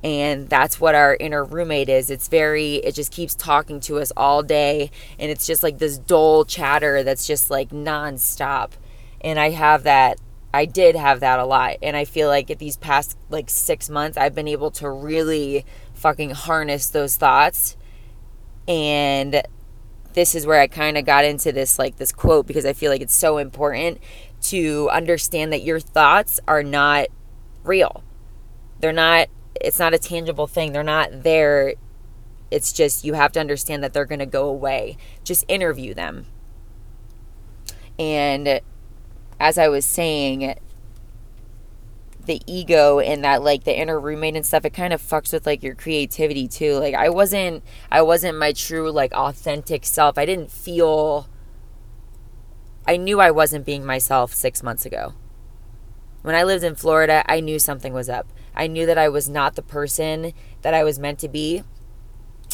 and 0.06 0.48
that's 0.50 0.80
what 0.80 0.94
our 0.94 1.18
inner 1.20 1.44
roommate 1.44 1.90
is 1.90 2.12
it's 2.12 2.28
very 2.28 2.76
it 2.76 2.94
just 2.94 3.12
keeps 3.12 3.34
talking 3.34 3.80
to 3.80 3.98
us 3.98 4.12
all 4.16 4.44
day 4.44 4.92
and 5.18 5.32
it's 5.32 5.48
just 5.48 5.64
like 5.64 5.80
this 5.80 5.98
dull 5.98 6.46
chatter 6.46 7.02
that's 7.02 7.26
just 7.26 7.50
like 7.50 7.72
nonstop 7.72 8.74
and 9.22 9.40
i 9.40 9.50
have 9.50 9.84
that 9.84 10.20
I 10.54 10.64
did 10.64 10.96
have 10.96 11.20
that 11.20 11.40
a 11.40 11.46
lot. 11.46 11.76
And 11.84 11.98
I 11.98 12.06
feel 12.06 12.30
like 12.30 12.50
at 12.50 12.60
these 12.60 12.78
past 12.78 13.18
like 13.30 13.50
six 13.50 13.90
months, 13.90 14.18
I've 14.18 14.34
been 14.34 14.48
able 14.48 14.72
to 14.72 14.90
really 14.90 15.66
fucking 15.96 16.30
harness 16.30 16.90
those 16.90 17.18
thoughts. 17.18 17.76
And 18.66 19.44
this 20.14 20.34
is 20.34 20.46
where 20.46 20.62
I 20.62 20.68
kind 20.68 20.98
of 20.98 21.06
got 21.06 21.26
into 21.26 21.52
this 21.52 21.78
like 21.78 21.98
this 21.98 22.14
quote 22.14 22.48
because 22.48 22.66
I 22.66 22.72
feel 22.72 22.90
like 22.90 23.02
it's 23.02 23.14
so 23.14 23.38
important 23.38 24.00
to 24.44 24.90
understand 24.94 25.52
that 25.52 25.62
your 25.62 25.82
thoughts 25.82 26.40
are 26.48 26.64
not 26.64 27.08
real. 27.66 28.02
They're 28.80 28.94
not 28.94 29.28
it's 29.62 29.80
not 29.80 29.94
a 29.94 29.98
tangible 29.98 30.48
thing. 30.48 30.72
They're 30.72 30.84
not 30.84 31.24
there. 31.24 31.76
It's 32.52 32.74
just 32.74 33.04
you 33.04 33.14
have 33.14 33.32
to 33.34 33.40
understand 33.40 33.84
that 33.84 33.94
they're 33.94 34.06
going 34.06 34.20
to 34.20 34.26
go 34.26 34.48
away. 34.48 34.98
Just 35.24 35.46
interview 35.48 35.94
them. 35.94 36.26
And 37.98 38.62
as 39.40 39.58
I 39.58 39.68
was 39.68 39.86
saying, 39.86 40.56
the 42.26 42.42
ego 42.48 43.00
and 43.00 43.24
that 43.24 43.44
like 43.44 43.64
the 43.64 43.78
inner 43.78 44.00
roommate 44.00 44.36
and 44.36 44.46
stuff, 44.46 44.66
it 44.66 44.74
kind 44.74 44.94
of 44.94 45.02
fucks 45.02 45.32
with 45.32 45.46
like 45.46 45.64
your 45.64 45.76
creativity 45.76 46.48
too. 46.48 46.76
Like 46.76 46.96
I 46.96 47.10
wasn't 47.10 47.64
I 47.92 48.02
wasn't 48.02 48.38
my 48.38 48.52
true 48.52 48.92
like 48.92 49.14
authentic 49.14 49.86
self. 49.86 50.18
I 50.18 50.26
didn't 50.26 50.52
feel 50.52 51.30
I 52.88 52.98
knew 52.98 53.20
I 53.20 53.32
wasn't 53.32 53.66
being 53.66 53.86
myself 53.86 54.34
6 54.34 54.62
months 54.62 54.86
ago. 54.86 55.14
When 56.22 56.36
I 56.36 56.44
lived 56.44 56.64
in 56.64 56.76
Florida, 56.76 57.24
I 57.28 57.40
knew 57.40 57.60
something 57.60 57.94
was 57.94 58.10
up. 58.10 58.28
I 58.56 58.68
knew 58.68 58.86
that 58.86 58.98
I 58.98 59.10
was 59.10 59.30
not 59.30 59.56
the 59.56 59.62
person 59.62 60.34
that 60.62 60.74
I 60.74 60.84
was 60.84 61.00
meant 61.00 61.20
to 61.20 61.30
be. 61.30 61.64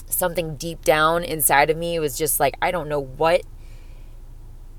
Something 0.08 0.56
deep 0.56 0.84
down 0.84 1.24
inside 1.24 1.70
of 1.70 1.78
me 1.78 2.00
was 2.00 2.18
just 2.18 2.40
like 2.40 2.58
I 2.62 2.72
don't 2.72 2.90
know 2.90 3.00
what 3.00 3.44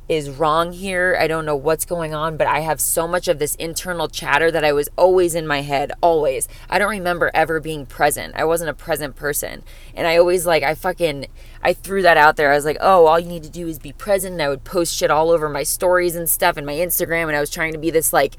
is 0.08 0.30
wrong 0.30 0.72
here. 0.72 1.16
I 1.18 1.26
don't 1.26 1.44
know 1.44 1.56
what's 1.56 1.84
going 1.84 2.12
on, 2.12 2.36
but 2.36 2.46
I 2.46 2.60
have 2.60 2.80
so 2.80 3.06
much 3.06 3.28
of 3.28 3.38
this 3.38 3.54
internal 3.54 4.08
chatter 4.08 4.50
that 4.50 4.64
I 4.64 4.72
was 4.72 4.88
always 4.96 5.34
in 5.34 5.46
my 5.46 5.62
head, 5.62 5.92
always. 6.02 6.48
I 6.68 6.78
don't 6.78 6.90
remember 6.90 7.30
ever 7.32 7.60
being 7.60 7.86
present. 7.86 8.34
I 8.36 8.44
wasn't 8.44 8.70
a 8.70 8.74
present 8.74 9.16
person. 9.16 9.62
And 9.94 10.06
I 10.06 10.16
always 10.16 10.44
like, 10.44 10.62
I 10.62 10.74
fucking, 10.74 11.26
I 11.62 11.72
threw 11.72 12.02
that 12.02 12.16
out 12.16 12.36
there. 12.36 12.52
I 12.52 12.56
was 12.56 12.64
like, 12.64 12.78
oh, 12.80 13.06
all 13.06 13.18
you 13.18 13.28
need 13.28 13.44
to 13.44 13.50
do 13.50 13.68
is 13.68 13.78
be 13.78 13.92
present. 13.92 14.34
And 14.34 14.42
I 14.42 14.48
would 14.48 14.64
post 14.64 14.94
shit 14.94 15.10
all 15.10 15.30
over 15.30 15.48
my 15.48 15.62
stories 15.62 16.16
and 16.16 16.28
stuff 16.28 16.56
and 16.56 16.66
my 16.66 16.74
Instagram. 16.74 17.28
And 17.28 17.36
I 17.36 17.40
was 17.40 17.50
trying 17.50 17.72
to 17.72 17.78
be 17.78 17.90
this 17.90 18.12
like, 18.12 18.34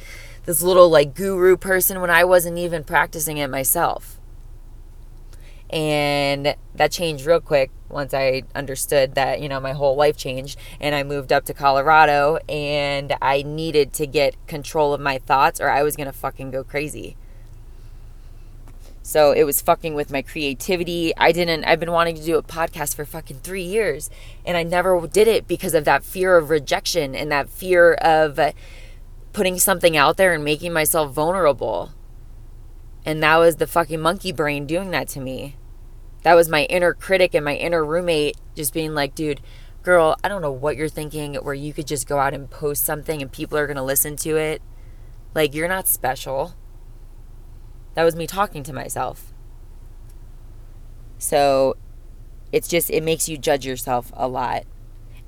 this 0.45 0.61
little 0.61 0.89
like 0.89 1.15
guru 1.15 1.57
person 1.57 2.01
when 2.01 2.09
I 2.09 2.23
wasn't 2.23 2.57
even 2.57 2.83
practicing 2.83 3.37
it 3.37 3.49
myself. 3.49 4.19
And 5.69 6.55
that 6.75 6.91
changed 6.91 7.25
real 7.25 7.41
quick 7.41 7.71
once 7.89 8.13
I 8.13 8.43
understood 8.53 9.15
that, 9.15 9.41
you 9.41 9.49
know, 9.49 9.59
my 9.59 9.73
whole 9.73 9.95
life 9.95 10.15
changed 10.15 10.59
and 10.79 10.93
I 10.93 11.01
moved 11.01 11.33
up 11.33 11.45
to 11.45 11.53
Colorado 11.53 12.37
and 12.47 13.15
I 13.21 13.41
needed 13.41 13.91
to 13.93 14.05
get 14.05 14.35
control 14.45 14.93
of 14.93 15.01
my 15.01 15.17
thoughts 15.17 15.59
or 15.59 15.69
I 15.69 15.81
was 15.81 15.95
going 15.95 16.05
to 16.05 16.13
fucking 16.13 16.51
go 16.51 16.63
crazy. 16.63 17.15
So 19.01 19.31
it 19.31 19.43
was 19.45 19.61
fucking 19.61 19.95
with 19.95 20.11
my 20.11 20.21
creativity. 20.21 21.11
I 21.17 21.31
didn't, 21.31 21.65
I've 21.65 21.79
been 21.79 21.91
wanting 21.91 22.15
to 22.15 22.23
do 22.23 22.37
a 22.37 22.43
podcast 22.43 22.95
for 22.95 23.03
fucking 23.03 23.39
three 23.39 23.63
years 23.63 24.11
and 24.45 24.55
I 24.55 24.63
never 24.63 25.07
did 25.07 25.27
it 25.27 25.47
because 25.47 25.73
of 25.73 25.85
that 25.85 26.03
fear 26.03 26.37
of 26.37 26.51
rejection 26.51 27.15
and 27.15 27.31
that 27.31 27.49
fear 27.49 27.93
of 27.95 28.39
putting 29.33 29.59
something 29.59 29.97
out 29.97 30.17
there 30.17 30.33
and 30.33 30.43
making 30.43 30.71
myself 30.71 31.11
vulnerable. 31.11 31.91
And 33.05 33.21
that 33.21 33.37
was 33.37 33.57
the 33.57 33.67
fucking 33.67 33.99
monkey 33.99 34.31
brain 34.31 34.65
doing 34.65 34.91
that 34.91 35.09
to 35.09 35.19
me 35.19 35.57
that 36.23 36.35
was 36.35 36.49
my 36.49 36.63
inner 36.63 36.93
critic 36.93 37.33
and 37.33 37.45
my 37.45 37.55
inner 37.55 37.85
roommate 37.85 38.37
just 38.55 38.73
being 38.73 38.93
like, 38.95 39.13
dude, 39.13 39.41
girl, 39.83 40.15
I 40.23 40.29
don't 40.29 40.41
know 40.41 40.51
what 40.51 40.77
you're 40.77 40.89
thinking 40.89 41.35
where 41.35 41.53
you 41.53 41.73
could 41.73 41.85
just 41.85 42.07
go 42.07 42.17
out 42.17 42.33
and 42.33 42.49
post 42.49 42.83
something 42.85 43.21
and 43.21 43.31
people 43.31 43.57
are 43.57 43.67
going 43.67 43.77
to 43.77 43.83
listen 43.83 44.15
to 44.17 44.37
it. 44.37 44.61
Like, 45.35 45.53
you're 45.53 45.67
not 45.67 45.87
special. 45.87 46.55
That 47.95 48.03
was 48.03 48.15
me 48.15 48.25
talking 48.25 48.63
to 48.63 48.73
myself. 48.73 49.33
So 51.17 51.75
it's 52.51 52.67
just, 52.67 52.89
it 52.89 53.03
makes 53.03 53.27
you 53.27 53.37
judge 53.37 53.65
yourself 53.65 54.11
a 54.15 54.27
lot. 54.27 54.63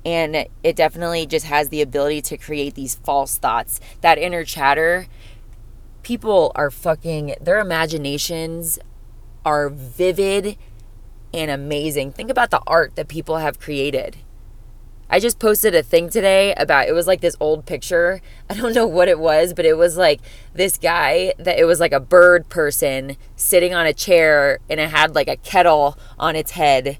And 0.06 0.46
it 0.62 0.76
definitely 0.76 1.26
just 1.26 1.46
has 1.46 1.68
the 1.68 1.82
ability 1.82 2.22
to 2.22 2.38
create 2.38 2.76
these 2.76 2.94
false 2.94 3.38
thoughts. 3.38 3.80
That 4.02 4.18
inner 4.18 4.44
chatter, 4.44 5.08
people 6.04 6.52
are 6.54 6.70
fucking, 6.70 7.34
their 7.40 7.58
imaginations 7.58 8.78
are 9.44 9.68
vivid 9.68 10.56
and 11.34 11.50
amazing. 11.50 12.12
Think 12.12 12.30
about 12.30 12.52
the 12.52 12.62
art 12.68 12.94
that 12.94 13.08
people 13.08 13.38
have 13.38 13.58
created. 13.58 14.18
I 15.10 15.18
just 15.18 15.40
posted 15.40 15.74
a 15.74 15.82
thing 15.82 16.08
today 16.08 16.54
about 16.54 16.86
it 16.86 16.92
was 16.92 17.08
like 17.08 17.20
this 17.20 17.36
old 17.40 17.66
picture. 17.66 18.20
I 18.50 18.54
don't 18.54 18.74
know 18.74 18.86
what 18.86 19.08
it 19.08 19.18
was, 19.18 19.54
but 19.54 19.64
it 19.64 19.76
was 19.76 19.96
like 19.96 20.20
this 20.54 20.78
guy 20.78 21.34
that 21.36 21.58
it 21.58 21.64
was 21.64 21.80
like 21.80 21.92
a 21.92 21.98
bird 21.98 22.48
person 22.48 23.16
sitting 23.34 23.74
on 23.74 23.86
a 23.86 23.92
chair 23.92 24.60
and 24.70 24.78
it 24.78 24.90
had 24.90 25.16
like 25.16 25.26
a 25.26 25.36
kettle 25.36 25.98
on 26.16 26.36
its 26.36 26.52
head 26.52 26.98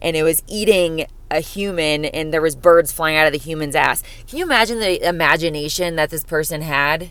and 0.00 0.16
it 0.16 0.24
was 0.24 0.42
eating 0.48 1.06
a 1.32 1.40
human 1.40 2.04
and 2.04 2.32
there 2.32 2.42
was 2.42 2.54
birds 2.54 2.92
flying 2.92 3.16
out 3.16 3.26
of 3.26 3.32
the 3.32 3.38
human's 3.38 3.74
ass. 3.74 4.02
Can 4.26 4.38
you 4.38 4.44
imagine 4.44 4.78
the 4.78 5.06
imagination 5.06 5.96
that 5.96 6.10
this 6.10 6.24
person 6.24 6.62
had? 6.62 7.10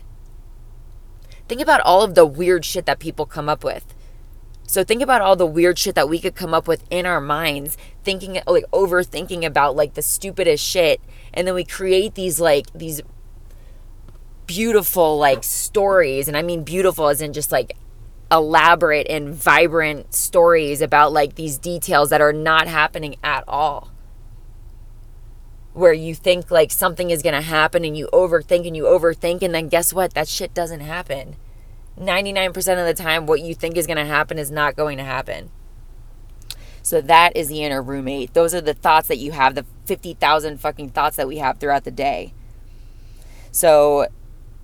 Think 1.48 1.60
about 1.60 1.80
all 1.80 2.02
of 2.02 2.14
the 2.14 2.24
weird 2.24 2.64
shit 2.64 2.86
that 2.86 2.98
people 2.98 3.26
come 3.26 3.48
up 3.48 3.64
with. 3.64 3.94
So 4.66 4.84
think 4.84 5.02
about 5.02 5.20
all 5.20 5.36
the 5.36 5.44
weird 5.44 5.78
shit 5.78 5.94
that 5.96 6.08
we 6.08 6.18
could 6.18 6.34
come 6.34 6.54
up 6.54 6.66
with 6.66 6.82
in 6.88 7.04
our 7.04 7.20
minds, 7.20 7.76
thinking 8.04 8.40
like 8.46 8.64
overthinking 8.72 9.44
about 9.44 9.76
like 9.76 9.94
the 9.94 10.02
stupidest 10.02 10.64
shit, 10.64 10.98
and 11.34 11.46
then 11.46 11.54
we 11.54 11.64
create 11.64 12.14
these 12.14 12.40
like 12.40 12.72
these 12.72 13.02
beautiful 14.46 15.18
like 15.18 15.44
stories, 15.44 16.26
and 16.26 16.38
I 16.38 16.42
mean 16.42 16.64
beautiful 16.64 17.08
as 17.08 17.20
in 17.20 17.34
just 17.34 17.52
like 17.52 17.76
elaborate 18.30 19.06
and 19.10 19.34
vibrant 19.34 20.14
stories 20.14 20.80
about 20.80 21.12
like 21.12 21.34
these 21.34 21.58
details 21.58 22.08
that 22.08 22.22
are 22.22 22.32
not 22.32 22.66
happening 22.66 23.16
at 23.22 23.44
all 23.46 23.91
where 25.72 25.92
you 25.92 26.14
think 26.14 26.50
like 26.50 26.70
something 26.70 27.10
is 27.10 27.22
going 27.22 27.34
to 27.34 27.40
happen 27.40 27.84
and 27.84 27.96
you 27.96 28.08
overthink 28.12 28.66
and 28.66 28.76
you 28.76 28.84
overthink 28.84 29.42
and 29.42 29.54
then 29.54 29.68
guess 29.68 29.92
what 29.92 30.14
that 30.14 30.28
shit 30.28 30.52
doesn't 30.52 30.80
happen 30.80 31.36
99% 31.98 32.56
of 32.56 32.96
the 32.96 33.02
time, 33.02 33.26
what 33.26 33.40
you 33.40 33.54
think 33.54 33.76
is 33.76 33.86
going 33.86 33.98
to 33.98 34.04
happen 34.04 34.38
is 34.38 34.50
not 34.50 34.76
going 34.76 34.98
to 34.98 35.04
happen. 35.04 35.50
So 36.82 37.00
that 37.00 37.36
is 37.36 37.48
the 37.48 37.62
inner 37.62 37.82
roommate. 37.82 38.34
Those 38.34 38.54
are 38.54 38.60
the 38.60 38.74
thoughts 38.74 39.08
that 39.08 39.18
you 39.18 39.32
have, 39.32 39.54
the 39.54 39.66
50,000 39.84 40.58
fucking 40.58 40.90
thoughts 40.90 41.16
that 41.16 41.28
we 41.28 41.38
have 41.38 41.58
throughout 41.58 41.84
the 41.84 41.90
day. 41.90 42.34
So 43.52 44.06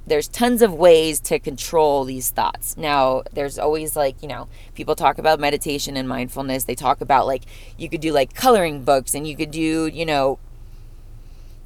there's 0.06 0.26
tons 0.26 0.62
of 0.62 0.72
ways 0.72 1.20
to 1.20 1.38
control 1.38 2.04
these 2.04 2.30
thoughts. 2.30 2.76
Now, 2.76 3.22
there's 3.32 3.58
always 3.58 3.94
like, 3.94 4.20
you 4.22 4.28
know, 4.28 4.48
people 4.74 4.96
talk 4.96 5.18
about 5.18 5.38
meditation 5.38 5.96
and 5.96 6.08
mindfulness. 6.08 6.64
They 6.64 6.74
talk 6.74 7.00
about 7.00 7.26
like 7.26 7.44
you 7.76 7.88
could 7.88 8.00
do 8.00 8.12
like 8.12 8.34
coloring 8.34 8.84
books 8.84 9.14
and 9.14 9.26
you 9.26 9.36
could 9.36 9.50
do, 9.50 9.86
you 9.86 10.06
know, 10.06 10.38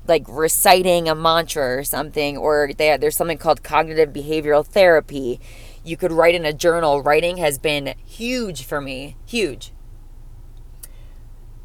like 0.07 0.25
reciting 0.29 1.09
a 1.09 1.15
mantra 1.15 1.79
or 1.79 1.85
something, 1.85 2.37
or 2.37 2.71
they, 2.77 2.97
there's 2.97 3.17
something 3.17 3.39
called 3.39 3.63
cognitive 3.63 4.13
behavioral 4.13 4.67
therapy. 4.67 5.41
You 5.85 5.97
could 5.97 6.13
write 6.13 6.35
in 6.35 6.45
a 6.45 6.53
journal. 6.53 7.03
Writing 7.03 7.37
has 7.39 7.59
been 7.59 7.95
huge 8.05 8.65
for 8.65 8.81
me, 8.81 9.17
huge. 9.27 9.73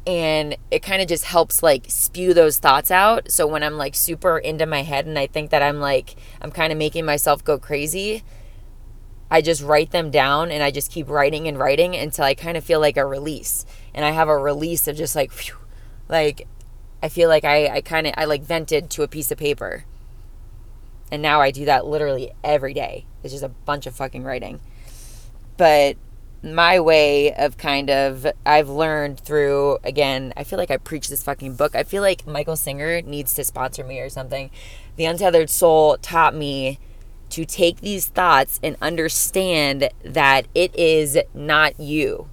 And 0.06 0.56
it 0.70 0.82
kind 0.82 1.02
of 1.02 1.08
just 1.08 1.24
helps 1.24 1.62
like 1.62 1.86
spew 1.88 2.32
those 2.32 2.58
thoughts 2.58 2.90
out. 2.90 3.30
So 3.30 3.46
when 3.46 3.62
I'm 3.62 3.76
like 3.76 3.94
super 3.94 4.38
into 4.38 4.64
my 4.64 4.82
head 4.82 5.06
and 5.06 5.18
I 5.18 5.26
think 5.26 5.50
that 5.50 5.62
I'm 5.62 5.80
like, 5.80 6.16
I'm 6.40 6.50
kind 6.50 6.72
of 6.72 6.78
making 6.78 7.04
myself 7.04 7.44
go 7.44 7.58
crazy, 7.58 8.22
I 9.30 9.42
just 9.42 9.62
write 9.62 9.90
them 9.90 10.10
down 10.10 10.50
and 10.50 10.62
I 10.62 10.70
just 10.70 10.90
keep 10.90 11.10
writing 11.10 11.46
and 11.46 11.58
writing 11.58 11.94
until 11.94 12.24
I 12.24 12.34
kind 12.34 12.56
of 12.56 12.64
feel 12.64 12.80
like 12.80 12.96
a 12.96 13.04
release. 13.04 13.66
And 13.94 14.04
I 14.04 14.12
have 14.12 14.28
a 14.28 14.38
release 14.38 14.88
of 14.88 14.96
just 14.96 15.14
like, 15.14 15.30
whew, 15.32 15.56
like 16.08 16.46
I 17.02 17.08
feel 17.08 17.28
like 17.28 17.44
I, 17.44 17.68
I 17.68 17.80
kind 17.80 18.06
of 18.06 18.14
I 18.16 18.24
like 18.24 18.42
vented 18.42 18.90
to 18.90 19.02
a 19.02 19.08
piece 19.08 19.30
of 19.30 19.38
paper. 19.38 19.84
And 21.10 21.22
now 21.22 21.40
I 21.40 21.50
do 21.50 21.64
that 21.64 21.86
literally 21.86 22.32
every 22.44 22.74
day. 22.74 23.06
It's 23.22 23.32
just 23.32 23.44
a 23.44 23.48
bunch 23.48 23.86
of 23.86 23.94
fucking 23.94 24.24
writing. 24.24 24.60
But 25.56 25.96
my 26.42 26.78
way 26.78 27.34
of 27.34 27.56
kind 27.56 27.90
of 27.90 28.26
I've 28.46 28.68
learned 28.68 29.20
through 29.20 29.78
again, 29.84 30.32
I 30.36 30.44
feel 30.44 30.58
like 30.58 30.70
I 30.70 30.76
preach 30.76 31.08
this 31.08 31.22
fucking 31.22 31.54
book. 31.54 31.74
I 31.74 31.82
feel 31.82 32.02
like 32.02 32.26
Michael 32.26 32.56
Singer 32.56 33.02
needs 33.02 33.32
to 33.34 33.44
sponsor 33.44 33.84
me 33.84 34.00
or 34.00 34.08
something. 34.08 34.50
The 34.96 35.04
Untethered 35.04 35.50
Soul 35.50 35.98
taught 35.98 36.34
me 36.34 36.78
to 37.30 37.44
take 37.44 37.80
these 37.80 38.06
thoughts 38.06 38.58
and 38.62 38.76
understand 38.80 39.90
that 40.02 40.46
it 40.54 40.74
is 40.74 41.18
not 41.34 41.78
you. 41.78 42.28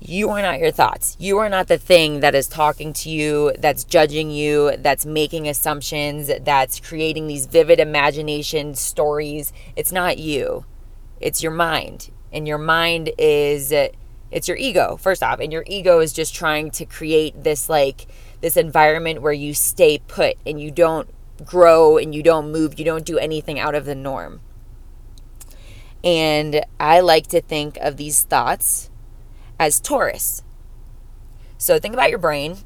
You 0.00 0.30
are 0.30 0.42
not 0.42 0.60
your 0.60 0.70
thoughts. 0.70 1.16
You 1.18 1.38
are 1.38 1.48
not 1.48 1.66
the 1.66 1.78
thing 1.78 2.20
that 2.20 2.34
is 2.34 2.46
talking 2.46 2.92
to 2.94 3.10
you, 3.10 3.52
that's 3.58 3.82
judging 3.82 4.30
you, 4.30 4.76
that's 4.78 5.04
making 5.04 5.48
assumptions, 5.48 6.30
that's 6.42 6.78
creating 6.78 7.26
these 7.26 7.46
vivid 7.46 7.80
imagination 7.80 8.74
stories. 8.74 9.52
It's 9.74 9.90
not 9.90 10.18
you. 10.18 10.64
It's 11.20 11.42
your 11.42 11.52
mind. 11.52 12.10
And 12.32 12.46
your 12.46 12.58
mind 12.58 13.10
is 13.18 13.72
it's 14.30 14.46
your 14.46 14.56
ego, 14.56 14.96
first 14.96 15.22
off. 15.22 15.40
And 15.40 15.52
your 15.52 15.64
ego 15.66 15.98
is 15.98 16.12
just 16.12 16.34
trying 16.34 16.70
to 16.72 16.84
create 16.84 17.42
this 17.42 17.68
like 17.68 18.06
this 18.40 18.56
environment 18.56 19.20
where 19.20 19.32
you 19.32 19.52
stay 19.52 19.98
put 19.98 20.36
and 20.46 20.60
you 20.60 20.70
don't 20.70 21.12
grow 21.44 21.98
and 21.98 22.14
you 22.14 22.22
don't 22.22 22.52
move, 22.52 22.78
you 22.78 22.84
don't 22.84 23.04
do 23.04 23.18
anything 23.18 23.58
out 23.58 23.74
of 23.74 23.84
the 23.84 23.94
norm. 23.94 24.40
And 26.04 26.64
I 26.78 27.00
like 27.00 27.26
to 27.28 27.40
think 27.40 27.76
of 27.78 27.96
these 27.96 28.22
thoughts 28.22 28.90
as 29.58 29.80
tourists. 29.80 30.42
So 31.56 31.78
think 31.78 31.94
about 31.94 32.10
your 32.10 32.18
brain. 32.18 32.58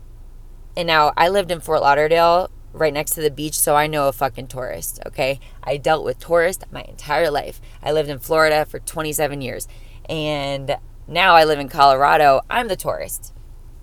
And 0.77 0.87
now 0.87 1.13
I 1.17 1.29
lived 1.29 1.51
in 1.51 1.61
Fort 1.61 1.81
Lauderdale 1.81 2.51
right 2.73 2.93
next 2.93 3.13
to 3.13 3.21
the 3.21 3.31
beach, 3.31 3.59
so 3.59 3.75
I 3.75 3.87
know 3.87 4.09
a 4.09 4.13
fucking 4.13 4.47
tourist, 4.47 4.99
okay? 5.07 5.39
I 5.63 5.77
dealt 5.77 6.05
with 6.05 6.19
tourists 6.19 6.65
my 6.71 6.83
entire 6.83 7.31
life. 7.31 7.61
I 7.83 7.93
lived 7.93 8.09
in 8.09 8.19
Florida 8.19 8.65
for 8.65 8.79
27 8.79 9.43
years. 9.43 9.69
And 10.09 10.77
now 11.07 11.35
I 11.35 11.45
live 11.45 11.59
in 11.59 11.69
Colorado. 11.69 12.41
I'm 12.49 12.69
the 12.69 12.77
tourist. 12.77 13.35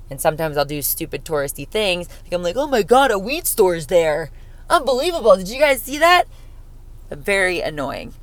And 0.09 0.19
sometimes 0.19 0.57
I'll 0.57 0.65
do 0.65 0.81
stupid 0.81 1.23
touristy 1.23 1.67
things. 1.67 2.09
Like 2.23 2.33
I'm 2.33 2.43
like, 2.43 2.57
oh 2.57 2.67
my 2.67 2.81
god, 2.81 3.11
a 3.11 3.19
weed 3.19 3.45
store's 3.45 3.87
there. 3.87 4.31
Unbelievable. 4.69 5.35
Did 5.37 5.49
you 5.49 5.59
guys 5.59 5.83
see 5.83 5.99
that? 5.99 6.25
Very 7.11 7.61
annoying. 7.61 8.13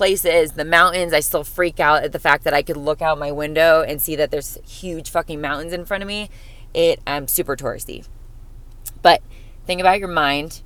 Places, 0.00 0.52
the 0.52 0.64
mountains, 0.64 1.12
I 1.12 1.20
still 1.20 1.44
freak 1.44 1.78
out 1.78 2.04
at 2.04 2.12
the 2.12 2.18
fact 2.18 2.44
that 2.44 2.54
I 2.54 2.62
could 2.62 2.78
look 2.78 3.02
out 3.02 3.18
my 3.18 3.30
window 3.30 3.82
and 3.82 4.00
see 4.00 4.16
that 4.16 4.30
there's 4.30 4.56
huge 4.66 5.10
fucking 5.10 5.42
mountains 5.42 5.74
in 5.74 5.84
front 5.84 6.02
of 6.02 6.08
me. 6.08 6.30
It 6.72 7.02
I'm 7.06 7.28
super 7.28 7.54
touristy. 7.54 8.08
But 9.02 9.20
think 9.66 9.78
about 9.78 9.98
your 9.98 10.08
mind 10.08 10.62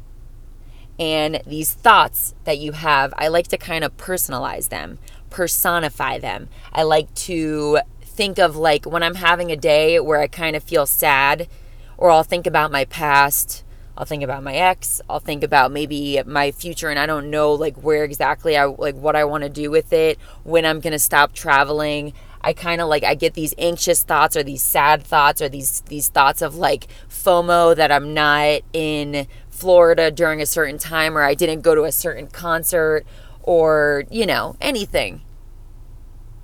and 1.01 1.43
these 1.45 1.73
thoughts 1.73 2.37
that 2.45 2.59
you 2.59 2.71
have. 2.71 3.13
I 3.19 3.27
like 3.27 3.49
to 3.49 3.59
kind 3.59 3.83
of 3.83 3.97
personalize 3.97 4.69
them, 4.69 5.01
personify 5.31 6.21
them. 6.21 6.49
I 6.73 6.85
like 6.85 7.13
to 7.15 7.81
think 8.03 8.39
of 8.39 8.55
like 8.55 8.85
when 8.85 9.03
I'm 9.03 9.17
having 9.17 9.51
a 9.51 9.57
day 9.57 9.99
where 9.99 10.21
I 10.21 10.29
kind 10.29 10.55
of 10.55 10.63
feel 10.63 10.87
sad 10.87 11.49
or 11.99 12.09
I'll 12.09 12.23
think 12.23 12.47
about 12.47 12.71
my 12.71 12.85
past 12.85 13.64
I'll 13.97 14.05
think 14.05 14.23
about 14.23 14.43
my 14.43 14.55
ex. 14.55 15.01
I'll 15.09 15.21
think 15.21 15.45
about 15.45 15.71
maybe 15.71 16.21
my 16.27 16.51
future 16.51 16.89
and 16.89 16.99
I 16.99 17.07
don't 17.07 17.31
know 17.31 17.53
like 17.53 17.77
where 17.77 18.05
exactly 18.05 18.57
I 18.57 18.65
like 18.65 18.97
what 18.97 19.17
I 19.17 19.25
want 19.25 19.45
to 19.45 19.51
do 19.51 19.71
with 19.71 19.93
it, 19.93 20.19
when 20.43 20.65
I'm 20.67 20.81
going 20.81 20.93
to 20.93 20.99
stop 20.99 21.33
traveling. 21.33 22.13
I 22.41 22.53
kind 22.53 22.81
of 22.81 22.89
like 22.89 23.05
I 23.05 23.15
get 23.15 23.35
these 23.35 23.55
anxious 23.57 24.03
thoughts 24.03 24.37
or 24.37 24.43
these 24.43 24.63
sad 24.63 25.03
thoughts 25.03 25.41
or 25.41 25.49
these 25.49 25.81
these 25.83 26.09
thoughts 26.09 26.43
of 26.43 26.57
like 26.57 26.89
FOMO 27.09 27.75
that 27.77 27.91
I'm 27.91 28.13
not 28.13 28.61
in 28.73 29.27
Florida 29.49 30.11
during 30.11 30.43
a 30.43 30.47
certain 30.47 30.77
time 30.77 31.17
or 31.17 31.23
I 31.23 31.35
didn't 31.35 31.63
go 31.63 31.75
to 31.75 31.85
a 31.85 31.93
certain 31.93 32.27
concert 32.27 33.07
or, 33.43 34.05
you 34.11 34.27
know, 34.27 34.57
anything. 34.61 35.23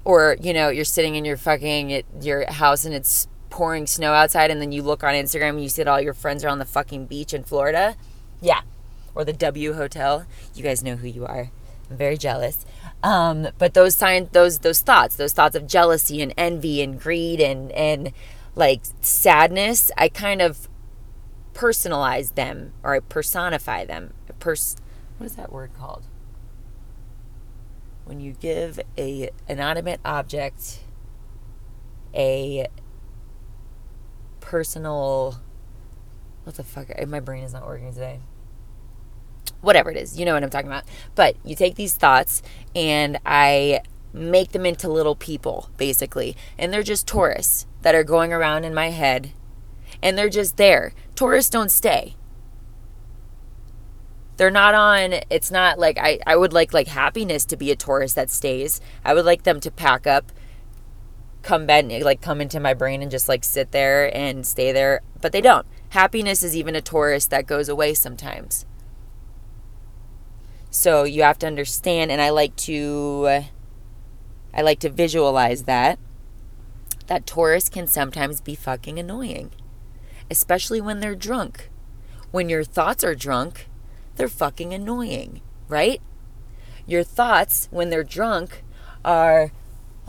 Or, 0.05 0.37
you 0.41 0.55
know, 0.55 0.69
you're 0.71 0.85
sitting 0.85 1.17
in 1.17 1.25
your 1.25 1.37
fucking 1.37 2.03
your 2.23 2.51
house 2.51 2.85
and 2.85 2.95
it's 2.95 3.29
pouring 3.51 3.87
snow 3.87 4.13
outside 4.13 4.51
and 4.51 4.63
then 4.63 4.73
you 4.73 4.83
look 4.83 5.05
on 5.05 5.15
Instagram 5.15 5.51
and 5.51 5.63
you 5.63 5.69
see 5.69 5.83
that 5.83 5.91
all 5.91 6.01
your 6.01 6.15
friends 6.15 6.45
are 6.45 6.49
on 6.49 6.59
the 6.59 6.65
fucking 6.65 7.07
beach 7.07 7.35
in 7.35 7.43
Florida. 7.43 7.97
Yeah. 8.41 8.63
Or 9.15 9.25
the 9.25 9.33
W 9.33 9.75
Hotel. 9.75 10.25
You 10.55 10.63
guys 10.63 10.83
know 10.83 10.97
who 10.97 11.09
you 11.09 11.27
are. 11.27 11.51
I'm 11.91 11.97
very 11.97 12.17
jealous. 12.17 12.65
Um, 13.03 13.49
but 13.59 13.75
those 13.75 13.97
signs, 13.97 14.31
those 14.31 14.61
those 14.61 14.81
thoughts, 14.81 15.17
those 15.17 15.33
thoughts 15.33 15.57
of 15.57 15.67
jealousy 15.67 16.23
and 16.23 16.33
envy 16.37 16.81
and 16.81 16.99
greed 17.01 17.41
and 17.41 17.73
and 17.73 18.13
like 18.55 18.83
sadness, 19.01 19.91
I 19.97 20.09
kind 20.09 20.41
of 20.41 20.69
personalize 21.53 22.35
them 22.35 22.73
or 22.83 22.95
I 22.95 23.01
personify 23.01 23.85
them. 23.85 24.15
Pers- 24.39 24.77
what 25.19 25.27
is 25.27 25.37
that 25.37 25.53
word 25.53 25.73
called? 25.77 26.05
When 28.05 28.21
you 28.21 28.33
give 28.33 28.81
a 28.97 29.31
inanimate 29.49 30.01
object 30.05 30.81
a 32.15 32.67
personal 34.51 35.41
what 36.43 36.57
the 36.57 36.65
fuck 36.65 36.89
eh, 36.91 37.05
my 37.05 37.21
brain 37.21 37.45
is 37.45 37.53
not 37.53 37.65
working 37.65 37.93
today. 37.93 38.19
Whatever 39.61 39.93
it 39.93 39.97
is 39.97 40.19
you 40.19 40.25
know 40.25 40.35
what 40.35 40.43
i'm 40.43 40.51
talking 40.51 40.67
about. 40.67 40.83
But 41.15 41.37
you 41.45 41.55
take 41.55 41.77
these 41.77 41.95
thoughts 41.95 42.43
and 42.75 43.21
i 43.25 43.81
make 44.13 44.51
them 44.51 44.67
into 44.67 44.89
little 44.89 45.15
people 45.15 45.71
basically. 45.77 46.37
And 46.59 46.73
they're 46.73 46.83
just 46.83 47.07
tourists 47.07 47.67
that 47.83 47.95
are 47.95 48.03
going 48.03 48.33
around 48.33 48.65
in 48.65 48.75
my 48.75 48.91
head. 48.91 49.31
And 50.03 50.19
they're 50.19 50.29
just 50.29 50.57
there. 50.57 50.95
Tourists 51.15 51.51
don't 51.51 51.71
stay. 51.71 52.17
They're 54.37 54.51
not 54.51 54.75
on 54.75 55.21
it's 55.31 55.53
not 55.53 55.79
like 55.79 55.97
I, 55.97 56.19
I 56.27 56.35
would 56.35 56.53
like 56.53 56.75
like 56.75 56.89
happiness 56.89 57.45
to 57.45 57.57
be 57.57 57.71
a 57.71 57.77
tourist 57.77 58.17
that 58.17 58.31
stays. 58.31 58.81
I 59.05 59.15
would 59.15 59.25
like 59.25 59.45
them 59.45 59.61
to 59.61 59.71
pack 59.71 60.09
up 60.09 60.33
come 61.43 61.67
back 61.67 61.85
like 62.03 62.21
come 62.21 62.41
into 62.41 62.61
my 62.61 62.75
brain 62.75 63.03
and 63.03 63.11
just 63.11 63.29
like 63.29 63.45
sit 63.45 63.73
there 63.73 64.15
and 64.17 64.47
stay 64.47 64.73
there 64.73 65.01
but 65.21 65.33
they 65.33 65.41
don't. 65.41 65.67
Happiness 65.91 66.43
is 66.43 66.57
even 66.57 66.77
a 66.77 66.81
tourist 66.81 67.31
that 67.31 67.47
goes 67.47 67.69
away 67.69 67.95
sometimes. 67.95 68.65
So 70.71 71.03
you 71.05 71.23
have 71.23 71.39
to 71.41 71.47
understand 71.47 72.11
and 72.13 72.21
i 72.21 72.31
like 72.31 72.55
to 72.57 73.43
i 74.55 74.63
like 74.63 74.79
to 74.81 74.89
visualize 74.89 75.65
that 75.65 75.99
that 77.07 77.27
tourists 77.27 77.69
can 77.69 77.87
sometimes 77.89 78.41
be 78.41 78.55
fucking 78.55 78.99
annoying 78.99 79.51
especially 80.31 80.81
when 80.81 81.01
they're 81.01 81.17
drunk. 81.17 81.69
When 82.31 82.49
your 82.49 82.63
thoughts 82.63 83.03
are 83.03 83.17
drunk 83.17 83.69
they're 84.17 84.29
fucking 84.29 84.73
annoying 84.73 85.41
right? 85.69 86.01
Your 86.87 87.03
thoughts 87.03 87.69
when 87.71 87.91
they're 87.91 88.05
drunk 88.05 88.63
are 89.05 89.53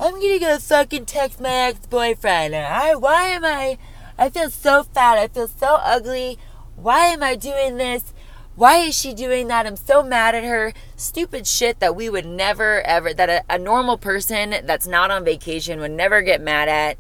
I'm 0.04 0.20
gonna 0.20 0.40
go 0.40 0.58
fucking 0.58 1.06
text 1.06 1.40
my 1.40 1.54
ex 1.54 1.86
boyfriend. 1.86 2.56
I, 2.56 2.96
why 2.96 3.26
am 3.26 3.46
I? 3.46 3.78
I 4.18 4.32
feel 4.32 4.50
so 4.50 4.82
fat. 4.82 5.20
I 5.20 5.28
feel 5.28 5.48
so 5.48 5.78
ugly. 5.80 6.40
Why 6.76 7.06
am 7.06 7.22
I 7.22 7.36
doing 7.36 7.78
this? 7.78 8.12
Why 8.56 8.78
is 8.78 8.98
she 8.98 9.14
doing 9.14 9.48
that? 9.50 9.68
I'm 9.68 9.76
so 9.76 10.02
mad 10.02 10.34
at 10.34 10.44
her. 10.44 10.74
Stupid 10.96 11.46
shit 11.46 11.80
that 11.82 11.96
we 11.96 12.10
would 12.10 12.26
never, 12.26 12.82
ever, 12.82 13.14
that 13.14 13.30
a, 13.30 13.44
a 13.48 13.60
normal 13.60 14.00
person 14.00 14.56
that's 14.64 14.88
not 14.88 15.12
on 15.12 15.24
vacation 15.24 15.80
would 15.80 15.92
never 15.92 16.24
get 16.24 16.42
mad 16.42 16.68
at. 16.68 16.98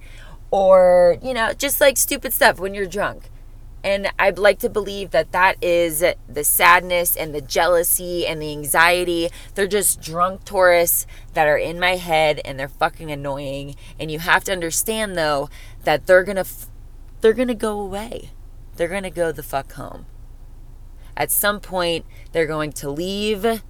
Or, 0.51 1.17
you 1.23 1.33
know, 1.33 1.53
just 1.53 1.81
like 1.81 1.97
stupid 1.97 2.33
stuff 2.33 2.59
when 2.59 2.75
you're 2.75 2.85
drunk. 2.85 3.31
And 3.83 4.09
I'd 4.19 4.37
like 4.37 4.59
to 4.59 4.69
believe 4.69 5.11
that 5.11 5.31
that 5.31 5.61
is 5.61 6.03
the 6.29 6.43
sadness 6.43 7.15
and 7.15 7.33
the 7.33 7.41
jealousy 7.41 8.27
and 8.27 8.41
the 8.41 8.51
anxiety. 8.51 9.29
They're 9.55 9.67
just 9.67 10.01
drunk 10.01 10.43
tourists 10.43 11.07
that 11.33 11.47
are 11.47 11.57
in 11.57 11.79
my 11.79 11.95
head 11.95 12.41
and 12.45 12.59
they're 12.59 12.67
fucking 12.67 13.11
annoying. 13.11 13.75
And 13.99 14.11
you 14.11 14.19
have 14.19 14.43
to 14.45 14.51
understand 14.51 15.15
though 15.15 15.49
that 15.83 16.05
they're 16.05 16.23
going 16.23 16.37
to 16.37 16.45
they're 17.21 17.33
going 17.33 17.47
to 17.47 17.55
go 17.55 17.79
away. 17.79 18.31
They're 18.75 18.87
going 18.87 19.03
to 19.03 19.09
go 19.11 19.31
the 19.31 19.43
fuck 19.43 19.73
home. 19.73 20.05
At 21.15 21.29
some 21.29 21.59
point, 21.59 22.05
they're 22.31 22.47
going 22.47 22.71
to 22.73 22.89
leave 22.89 23.61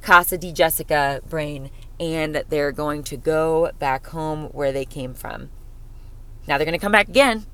Casa 0.00 0.38
di 0.38 0.52
Jessica 0.52 1.20
brain 1.28 1.70
and 2.00 2.44
they're 2.48 2.72
going 2.72 3.02
to 3.04 3.16
go 3.16 3.70
back 3.78 4.06
home 4.08 4.44
where 4.46 4.72
they 4.72 4.84
came 4.84 5.12
from. 5.12 5.50
Now 6.46 6.56
they're 6.56 6.64
going 6.64 6.78
to 6.78 6.84
come 6.84 6.92
back 6.92 7.08
again 7.08 7.46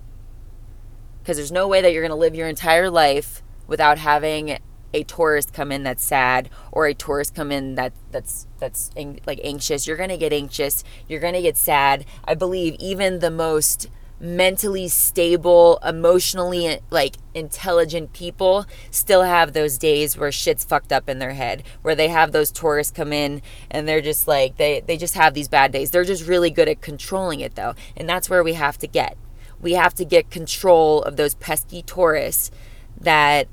because 1.25 1.39
there's 1.39 1.51
no 1.51 1.67
way 1.67 1.81
that 1.81 1.95
you're 1.95 2.03
going 2.03 2.11
to 2.11 2.17
live 2.17 2.35
your 2.35 2.49
entire 2.49 2.91
life 2.91 3.43
without 3.67 3.97
having 3.97 4.59
a 4.93 5.03
tourist 5.05 5.55
come 5.55 5.73
in 5.73 5.83
that's 5.83 6.05
sad 6.05 6.51
or 6.71 6.87
a 6.87 6.93
tourist 6.93 7.35
come 7.35 7.51
in 7.51 7.77
that 7.77 7.95
that's 8.13 8.47
that's 8.59 8.91
like 9.27 9.41
anxious. 9.43 9.87
You're 9.87 9.97
going 9.97 10.11
to 10.11 10.19
get 10.19 10.35
anxious. 10.35 10.85
You're 11.09 11.21
going 11.21 11.35
to 11.35 11.43
get 11.43 11.57
sad. 11.57 12.05
I 12.27 12.35
believe 12.35 12.77
even 12.79 13.21
the 13.21 13.31
most 13.31 13.89
mentally 14.21 14.87
stable 14.87 15.79
emotionally 15.85 16.79
like 16.91 17.17
intelligent 17.35 18.13
people 18.13 18.65
still 18.91 19.23
have 19.23 19.53
those 19.53 19.77
days 19.77 20.17
where 20.17 20.31
shit's 20.31 20.65
fucked 20.65 20.93
up 20.93 21.09
in 21.09 21.19
their 21.19 21.33
head 21.33 21.65
where 21.83 21.97
they 21.97 22.09
have 22.09 22.31
those 22.31 22.53
tourists 22.53 22.93
come 22.93 23.13
in 23.13 23.43
and 23.71 23.89
they're 23.89 24.01
just 24.01 24.29
like 24.29 24.57
they 24.57 24.81
they 24.87 24.97
just 24.99 25.15
have 25.15 25.33
these 25.33 25.49
bad 25.49 25.73
days. 25.73 25.91
They're 25.91 26.05
just 26.05 26.27
really 26.27 26.51
good 26.51 26.69
at 26.69 26.83
controlling 26.83 27.41
it 27.41 27.55
though 27.55 27.75
and 27.97 28.07
that's 28.07 28.29
where 28.29 28.45
we 28.45 28.53
have 28.53 28.77
to 28.79 28.87
get 28.87 29.17
we 29.65 29.73
have 29.73 29.95
to 29.95 30.05
get 30.05 30.31
control 30.31 31.03
of 31.03 31.17
those 31.17 31.35
pesky 31.35 31.81
tourists 31.81 32.51
that 33.01 33.49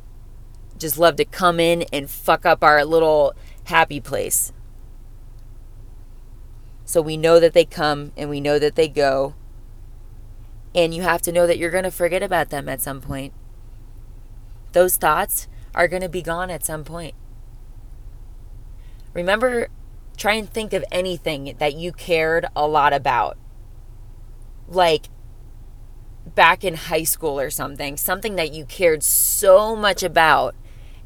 just 0.77 0.97
love 0.97 1.15
to 1.15 1.23
come 1.23 1.57
in 1.57 1.83
and 1.93 2.09
fuck 2.09 2.45
up 2.45 2.61
our 2.65 2.83
little 2.83 3.33
happy 3.63 4.01
place. 4.01 4.51
So 6.83 7.01
we 7.01 7.15
know 7.15 7.39
that 7.39 7.53
they 7.53 7.63
come 7.63 8.11
and 8.17 8.29
we 8.29 8.41
know 8.41 8.59
that 8.59 8.75
they 8.75 8.89
go. 8.89 9.35
And 10.75 10.93
you 10.93 11.01
have 11.01 11.21
to 11.21 11.31
know 11.31 11.47
that 11.47 11.57
you're 11.57 11.71
going 11.71 11.85
to 11.85 11.91
forget 11.91 12.21
about 12.21 12.49
them 12.49 12.67
at 12.67 12.81
some 12.81 12.99
point. 12.99 13.33
Those 14.73 14.97
thoughts 14.97 15.47
are 15.73 15.87
going 15.87 16.01
to 16.01 16.09
be 16.09 16.21
gone 16.21 16.49
at 16.49 16.65
some 16.65 16.83
point. 16.83 17.15
Remember, 19.13 19.69
try 20.17 20.33
and 20.33 20.49
think 20.49 20.73
of 20.73 20.83
anything 20.91 21.55
that 21.59 21.75
you 21.75 21.93
cared 21.93 22.47
a 22.53 22.67
lot 22.67 22.91
about. 22.91 23.37
Like 24.67 25.07
back 26.35 26.63
in 26.63 26.75
high 26.75 27.03
school 27.03 27.39
or 27.39 27.49
something, 27.49 27.97
something 27.97 28.35
that 28.35 28.53
you 28.53 28.65
cared 28.65 29.03
so 29.03 29.75
much 29.75 30.03
about, 30.03 30.55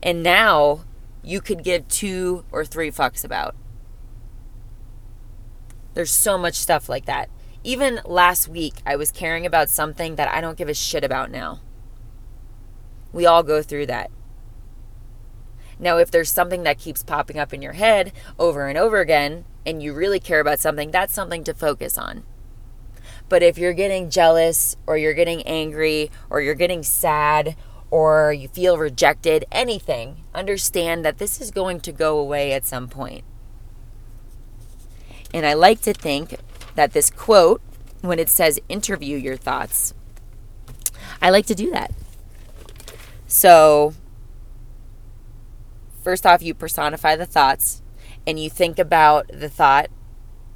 and 0.02 0.24
now 0.24 0.86
you 1.24 1.42
could 1.42 1.64
give 1.64 1.88
two 1.88 2.46
or 2.52 2.66
three 2.66 2.92
fucks 2.92 3.24
about. 3.24 3.56
There's 5.94 6.12
so 6.12 6.38
much 6.38 6.56
stuff 6.56 6.90
like 6.90 7.06
that. 7.06 7.30
Even 7.64 8.02
last 8.06 8.48
week, 8.48 8.76
I 8.86 8.96
was 8.96 9.12
caring 9.12 9.46
about 9.46 9.70
something 9.70 10.16
that 10.18 10.30
I 10.30 10.42
don't 10.42 10.58
give 10.58 10.70
a 10.70 10.74
shit 10.74 11.04
about 11.04 11.32
now. 11.32 11.62
We 13.12 13.26
all 13.26 13.44
go 13.44 13.64
through 13.64 13.88
that. 13.88 14.12
Now, 15.80 15.98
if 15.98 16.12
there's 16.12 16.32
something 16.32 16.64
that 16.64 16.78
keeps 16.78 17.04
popping 17.04 17.40
up 17.40 17.54
in 17.54 17.62
your 17.62 17.74
head 17.74 18.14
over 18.38 18.68
and 18.68 18.78
over 18.78 19.00
again, 19.00 19.46
and 19.66 19.82
you 19.82 19.94
really 19.94 20.20
care 20.20 20.40
about 20.40 20.60
something, 20.60 20.92
that's 20.92 21.14
something 21.14 21.44
to 21.46 21.54
focus 21.54 21.98
on. 21.98 22.24
But 23.28 23.44
if 23.44 23.58
you're 23.58 23.74
getting 23.74 24.10
jealous, 24.10 24.76
or 24.86 24.98
you're 24.98 25.14
getting 25.14 25.42
angry, 25.44 26.12
or 26.30 26.42
you're 26.42 26.54
getting 26.54 26.84
sad, 26.84 27.56
or 27.90 28.34
you 28.34 28.48
feel 28.48 28.78
rejected, 28.78 29.46
anything, 29.52 30.24
understand 30.34 31.04
that 31.06 31.18
this 31.18 31.42
is 31.42 31.52
going 31.52 31.80
to 31.82 31.92
go 31.92 32.18
away 32.18 32.54
at 32.54 32.66
some 32.66 32.88
point. 32.88 33.24
And 35.34 35.46
I 35.46 35.54
like 35.54 35.82
to 35.82 35.94
think 35.94 36.36
that 36.76 36.94
this 36.94 37.10
quote, 37.10 37.62
when 38.02 38.20
it 38.20 38.30
says 38.30 38.60
interview 38.70 39.18
your 39.18 39.38
thoughts, 39.38 39.94
I 41.22 41.30
like 41.30 41.46
to 41.48 41.56
do 41.56 41.72
that. 41.72 41.92
So, 43.28 43.94
first 46.04 46.26
off, 46.26 46.42
you 46.44 46.54
personify 46.54 47.16
the 47.16 47.26
thoughts 47.26 47.82
and 48.28 48.40
you 48.40 48.50
think 48.50 48.78
about 48.80 49.28
the 49.30 49.50
thought 49.50 49.90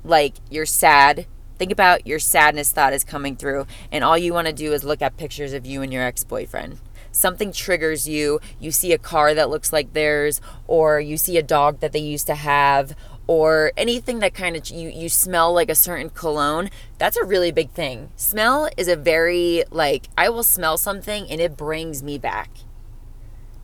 like 0.04 0.36
you're 0.50 0.66
sad. 0.66 1.26
Think 1.60 1.74
about 1.74 2.08
your 2.08 2.20
sadness 2.20 2.72
thought 2.72 2.94
is 2.94 3.04
coming 3.04 3.36
through, 3.36 3.68
and 3.92 4.02
all 4.02 4.18
you 4.18 4.34
want 4.34 4.48
to 4.48 4.54
do 4.54 4.72
is 4.72 4.86
look 4.86 5.02
at 5.02 5.18
pictures 5.18 5.52
of 5.52 5.66
you 5.66 5.82
and 5.82 5.92
your 5.92 6.04
ex 6.04 6.24
boyfriend. 6.24 6.80
Something 7.12 7.52
triggers 7.52 8.08
you. 8.08 8.40
You 8.62 8.72
see 8.72 8.94
a 8.94 8.98
car 8.98 9.34
that 9.34 9.50
looks 9.50 9.74
like 9.74 9.92
theirs, 9.92 10.40
or 10.68 11.02
you 11.02 11.18
see 11.18 11.38
a 11.38 11.44
dog 11.44 11.82
that 11.82 11.92
they 11.92 12.00
used 12.00 12.28
to 12.28 12.36
have, 12.36 12.96
or 13.28 13.74
anything 13.76 14.20
that 14.20 14.34
kind 14.34 14.56
of 14.56 14.70
you 14.70 14.90
you 14.90 15.10
smell 15.10 15.54
like 15.54 15.70
a 15.70 15.76
certain 15.76 16.10
cologne 16.10 16.68
that's 16.98 17.16
a 17.16 17.24
really 17.24 17.52
big 17.52 17.70
thing 17.70 18.10
smell 18.16 18.68
is 18.76 18.88
a 18.88 18.96
very 18.96 19.64
like 19.70 20.10
i 20.18 20.28
will 20.28 20.42
smell 20.42 20.80
something 20.80 21.30
and 21.30 21.40
it 21.40 21.56
brings 21.56 22.02
me 22.02 22.18
back 22.18 22.50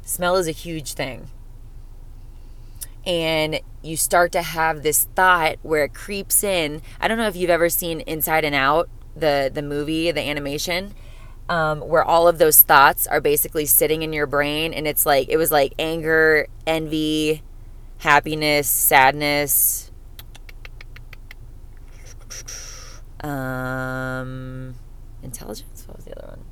smell 0.03 0.36
is 0.36 0.47
a 0.47 0.51
huge 0.51 0.93
thing 0.93 1.29
and 3.08 3.60
you 3.86 3.95
start 3.98 4.32
to 4.34 4.41
have 4.41 4.84
this 4.84 5.08
thought 5.15 5.58
where 5.62 5.84
it 5.84 5.93
creeps 5.93 6.43
in. 6.43 6.82
I 7.00 7.08
don't 7.08 7.17
know 7.17 7.28
if 7.28 7.36
you've 7.36 7.50
ever 7.50 7.69
seen 7.69 8.02
Inside 8.02 8.43
and 8.43 8.56
Out, 8.56 8.89
the 9.15 9.52
the 9.54 9.62
movie, 9.62 10.12
the 10.12 10.21
animation, 10.21 10.93
um, 11.48 11.82
where 11.82 12.04
all 12.04 12.28
of 12.28 12.38
those 12.38 12.62
thoughts 12.62 13.08
are 13.08 13.21
basically 13.21 13.65
sitting 13.65 14.02
in 14.02 14.12
your 14.13 14.28
brain, 14.28 14.74
and 14.74 14.88
it's 14.88 15.06
like 15.06 15.30
it 15.30 15.38
was 15.38 15.52
like 15.52 15.74
anger, 15.80 16.48
envy, 16.65 17.43
happiness, 18.00 18.67
sadness, 18.67 19.91
um, 23.21 24.76
intelligence. 25.24 25.86
What 25.88 25.98
was 25.98 26.06
the 26.06 26.17
other 26.17 26.28
one? 26.30 26.45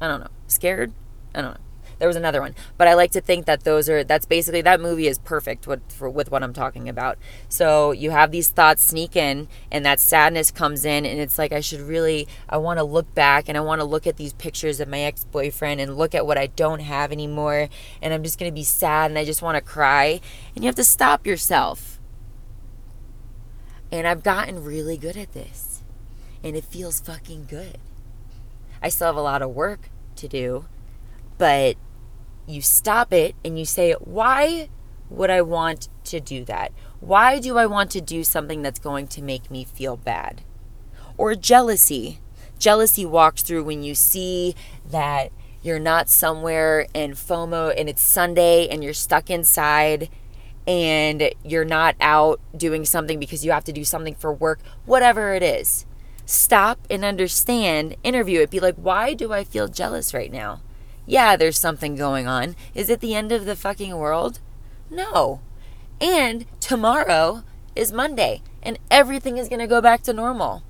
I 0.00 0.08
don't 0.08 0.20
know. 0.20 0.30
Scared. 0.48 0.92
I 1.34 1.42
don't 1.42 1.52
know. 1.52 1.71
There 2.02 2.08
was 2.08 2.16
another 2.16 2.40
one, 2.40 2.56
but 2.78 2.88
I 2.88 2.94
like 2.94 3.12
to 3.12 3.20
think 3.20 3.46
that 3.46 3.62
those 3.62 3.88
are 3.88 4.02
that's 4.02 4.26
basically 4.26 4.60
that 4.62 4.80
movie 4.80 5.06
is 5.06 5.18
perfect 5.18 5.68
with 5.68 5.80
for, 5.92 6.10
with 6.10 6.32
what 6.32 6.42
I'm 6.42 6.52
talking 6.52 6.88
about. 6.88 7.16
So 7.48 7.92
you 7.92 8.10
have 8.10 8.32
these 8.32 8.48
thoughts 8.48 8.82
sneak 8.82 9.14
in, 9.14 9.46
and 9.70 9.86
that 9.86 10.00
sadness 10.00 10.50
comes 10.50 10.84
in, 10.84 11.06
and 11.06 11.20
it's 11.20 11.38
like 11.38 11.52
I 11.52 11.60
should 11.60 11.78
really 11.78 12.26
I 12.48 12.56
want 12.56 12.78
to 12.78 12.82
look 12.82 13.14
back 13.14 13.48
and 13.48 13.56
I 13.56 13.60
want 13.60 13.82
to 13.82 13.84
look 13.84 14.08
at 14.08 14.16
these 14.16 14.32
pictures 14.32 14.80
of 14.80 14.88
my 14.88 14.98
ex 14.98 15.22
boyfriend 15.22 15.80
and 15.80 15.96
look 15.96 16.12
at 16.12 16.26
what 16.26 16.36
I 16.36 16.48
don't 16.48 16.80
have 16.80 17.12
anymore, 17.12 17.68
and 18.02 18.12
I'm 18.12 18.24
just 18.24 18.36
gonna 18.36 18.50
be 18.50 18.64
sad 18.64 19.12
and 19.12 19.16
I 19.16 19.24
just 19.24 19.40
want 19.40 19.54
to 19.54 19.60
cry, 19.60 20.20
and 20.56 20.64
you 20.64 20.66
have 20.66 20.74
to 20.74 20.82
stop 20.82 21.24
yourself. 21.24 22.00
And 23.92 24.08
I've 24.08 24.24
gotten 24.24 24.64
really 24.64 24.96
good 24.96 25.16
at 25.16 25.34
this, 25.34 25.84
and 26.42 26.56
it 26.56 26.64
feels 26.64 26.98
fucking 26.98 27.46
good. 27.48 27.78
I 28.82 28.88
still 28.88 29.06
have 29.06 29.14
a 29.14 29.22
lot 29.22 29.40
of 29.40 29.50
work 29.50 29.88
to 30.16 30.26
do, 30.26 30.64
but 31.38 31.76
you 32.46 32.60
stop 32.60 33.12
it 33.12 33.34
and 33.44 33.58
you 33.58 33.64
say, 33.64 33.92
why 34.00 34.68
would 35.10 35.30
I 35.30 35.42
want 35.42 35.88
to 36.04 36.20
do 36.20 36.44
that? 36.46 36.72
Why 37.00 37.38
do 37.38 37.58
I 37.58 37.66
want 37.66 37.90
to 37.92 38.00
do 38.00 38.24
something 38.24 38.62
that's 38.62 38.78
going 38.78 39.08
to 39.08 39.22
make 39.22 39.50
me 39.50 39.64
feel 39.64 39.96
bad? 39.96 40.42
Or 41.16 41.34
jealousy. 41.34 42.20
Jealousy 42.58 43.04
walks 43.04 43.42
through 43.42 43.64
when 43.64 43.82
you 43.82 43.94
see 43.94 44.54
that 44.88 45.32
you're 45.62 45.78
not 45.78 46.08
somewhere 46.08 46.86
in 46.94 47.12
FOMO 47.12 47.74
and 47.76 47.88
it's 47.88 48.02
Sunday 48.02 48.68
and 48.68 48.82
you're 48.82 48.92
stuck 48.92 49.30
inside 49.30 50.08
and 50.66 51.30
you're 51.44 51.64
not 51.64 51.96
out 52.00 52.40
doing 52.56 52.84
something 52.84 53.18
because 53.18 53.44
you 53.44 53.50
have 53.52 53.64
to 53.64 53.72
do 53.72 53.84
something 53.84 54.14
for 54.14 54.32
work, 54.32 54.60
whatever 54.86 55.34
it 55.34 55.42
is. 55.42 55.86
Stop 56.24 56.86
and 56.88 57.04
understand, 57.04 57.96
interview 58.04 58.40
it. 58.40 58.50
Be 58.50 58.60
like, 58.60 58.76
why 58.76 59.14
do 59.14 59.32
I 59.32 59.44
feel 59.44 59.68
jealous 59.68 60.14
right 60.14 60.32
now? 60.32 60.60
Yeah, 61.06 61.36
there's 61.36 61.58
something 61.58 61.96
going 61.96 62.26
on. 62.26 62.54
Is 62.74 62.88
it 62.88 63.00
the 63.00 63.14
end 63.14 63.32
of 63.32 63.44
the 63.44 63.56
fucking 63.56 63.96
world? 63.96 64.38
No. 64.90 65.40
And 66.00 66.46
tomorrow 66.60 67.44
is 67.74 67.92
Monday 67.92 68.42
and 68.62 68.78
everything 68.90 69.38
is 69.38 69.48
going 69.48 69.60
to 69.60 69.66
go 69.66 69.80
back 69.80 70.02
to 70.02 70.12
normal. 70.12 70.62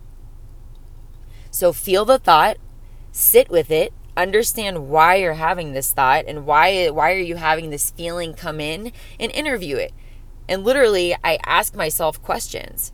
So 1.51 1.73
feel 1.73 2.05
the 2.05 2.19
thought, 2.19 2.57
sit 3.11 3.51
with 3.51 3.71
it, 3.71 3.93
understand 4.17 4.89
why 4.89 5.17
you're 5.17 5.35
having 5.35 5.73
this 5.73 5.93
thought 5.93 6.25
and 6.27 6.47
why 6.47 6.89
why 6.89 7.13
are 7.13 7.19
you 7.19 7.37
having 7.37 7.71
this 7.71 7.91
feeling 7.91 8.35
come 8.35 8.61
in 8.61 8.93
and 9.19 9.33
interview 9.33 9.77
it. 9.77 9.93
And 10.49 10.65
literally 10.65 11.15
I 11.23 11.39
ask 11.45 11.75
myself 11.75 12.23
questions. 12.23 12.93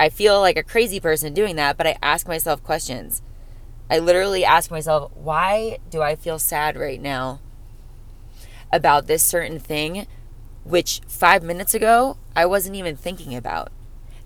I 0.00 0.08
feel 0.08 0.40
like 0.40 0.56
a 0.56 0.62
crazy 0.62 1.00
person 1.00 1.34
doing 1.34 1.56
that, 1.56 1.76
but 1.76 1.86
I 1.86 1.96
ask 2.02 2.28
myself 2.28 2.62
questions. 2.62 3.22
I 3.90 3.98
literally 3.98 4.44
ask 4.44 4.70
myself, 4.70 5.12
why 5.14 5.78
do 5.90 6.02
I 6.02 6.14
feel 6.14 6.38
sad 6.38 6.76
right 6.76 7.00
now 7.00 7.40
about 8.72 9.06
this 9.06 9.22
certain 9.22 9.58
thing, 9.58 10.06
which 10.64 11.00
five 11.08 11.42
minutes 11.42 11.74
ago 11.74 12.18
I 12.36 12.46
wasn't 12.46 12.76
even 12.76 12.96
thinking 12.96 13.34
about? 13.34 13.72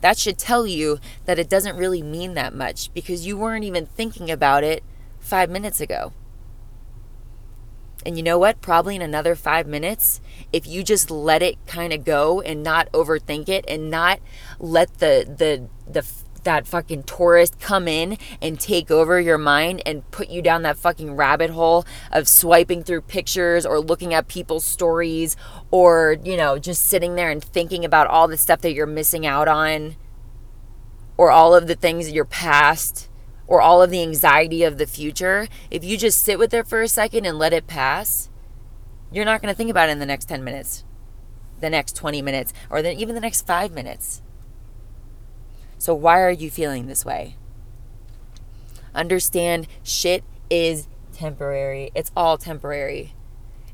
That 0.00 0.18
should 0.18 0.36
tell 0.36 0.66
you 0.66 0.98
that 1.26 1.38
it 1.38 1.48
doesn't 1.48 1.76
really 1.76 2.02
mean 2.02 2.34
that 2.34 2.54
much 2.54 2.92
because 2.92 3.24
you 3.24 3.36
weren't 3.36 3.64
even 3.64 3.86
thinking 3.86 4.30
about 4.30 4.64
it 4.64 4.82
five 5.20 5.48
minutes 5.48 5.80
ago. 5.80 6.12
And 8.04 8.16
you 8.16 8.24
know 8.24 8.36
what? 8.36 8.60
Probably 8.60 8.96
in 8.96 9.02
another 9.02 9.36
five 9.36 9.66
minutes, 9.66 10.20
if 10.52 10.66
you 10.66 10.82
just 10.82 11.08
let 11.08 11.40
it 11.40 11.56
kind 11.68 11.92
of 11.92 12.04
go 12.04 12.40
and 12.40 12.62
not 12.62 12.90
overthink 12.90 13.48
it 13.48 13.64
and 13.68 13.90
not 13.90 14.18
let 14.58 14.98
the 14.98 15.24
the 15.24 15.68
the 15.90 16.04
that 16.44 16.66
fucking 16.66 17.04
tourist 17.04 17.58
come 17.60 17.88
in 17.88 18.18
and 18.40 18.58
take 18.58 18.90
over 18.90 19.20
your 19.20 19.38
mind 19.38 19.82
and 19.86 20.08
put 20.10 20.28
you 20.28 20.42
down 20.42 20.62
that 20.62 20.76
fucking 20.76 21.14
rabbit 21.14 21.50
hole 21.50 21.84
of 22.10 22.28
swiping 22.28 22.82
through 22.82 23.02
pictures 23.02 23.64
or 23.64 23.80
looking 23.80 24.14
at 24.14 24.28
people's 24.28 24.64
stories 24.64 25.36
or, 25.70 26.16
you 26.24 26.36
know, 26.36 26.58
just 26.58 26.86
sitting 26.86 27.14
there 27.14 27.30
and 27.30 27.42
thinking 27.42 27.84
about 27.84 28.06
all 28.06 28.28
the 28.28 28.36
stuff 28.36 28.60
that 28.60 28.72
you're 28.72 28.86
missing 28.86 29.26
out 29.26 29.48
on 29.48 29.96
or 31.16 31.30
all 31.30 31.54
of 31.54 31.66
the 31.66 31.74
things 31.74 32.08
of 32.08 32.14
your 32.14 32.24
past 32.24 33.08
or 33.46 33.60
all 33.60 33.82
of 33.82 33.90
the 33.90 34.02
anxiety 34.02 34.62
of 34.62 34.78
the 34.78 34.86
future. 34.86 35.48
If 35.70 35.84
you 35.84 35.96
just 35.96 36.22
sit 36.22 36.38
with 36.38 36.54
it 36.54 36.66
for 36.66 36.82
a 36.82 36.88
second 36.88 37.26
and 37.26 37.38
let 37.38 37.52
it 37.52 37.66
pass, 37.66 38.30
you're 39.12 39.24
not 39.24 39.42
going 39.42 39.52
to 39.52 39.56
think 39.56 39.70
about 39.70 39.88
it 39.88 39.92
in 39.92 39.98
the 39.98 40.06
next 40.06 40.26
10 40.26 40.42
minutes, 40.42 40.84
the 41.60 41.68
next 41.68 41.94
20 41.96 42.22
minutes, 42.22 42.52
or 42.70 42.78
even 42.78 43.14
the 43.14 43.20
next 43.20 43.46
five 43.46 43.72
minutes. 43.72 44.22
So, 45.82 45.96
why 45.96 46.20
are 46.20 46.30
you 46.30 46.48
feeling 46.48 46.86
this 46.86 47.04
way? 47.04 47.34
Understand 48.94 49.66
shit 49.82 50.22
is 50.48 50.86
temporary, 51.12 51.90
it's 51.92 52.12
all 52.16 52.38
temporary. 52.38 53.14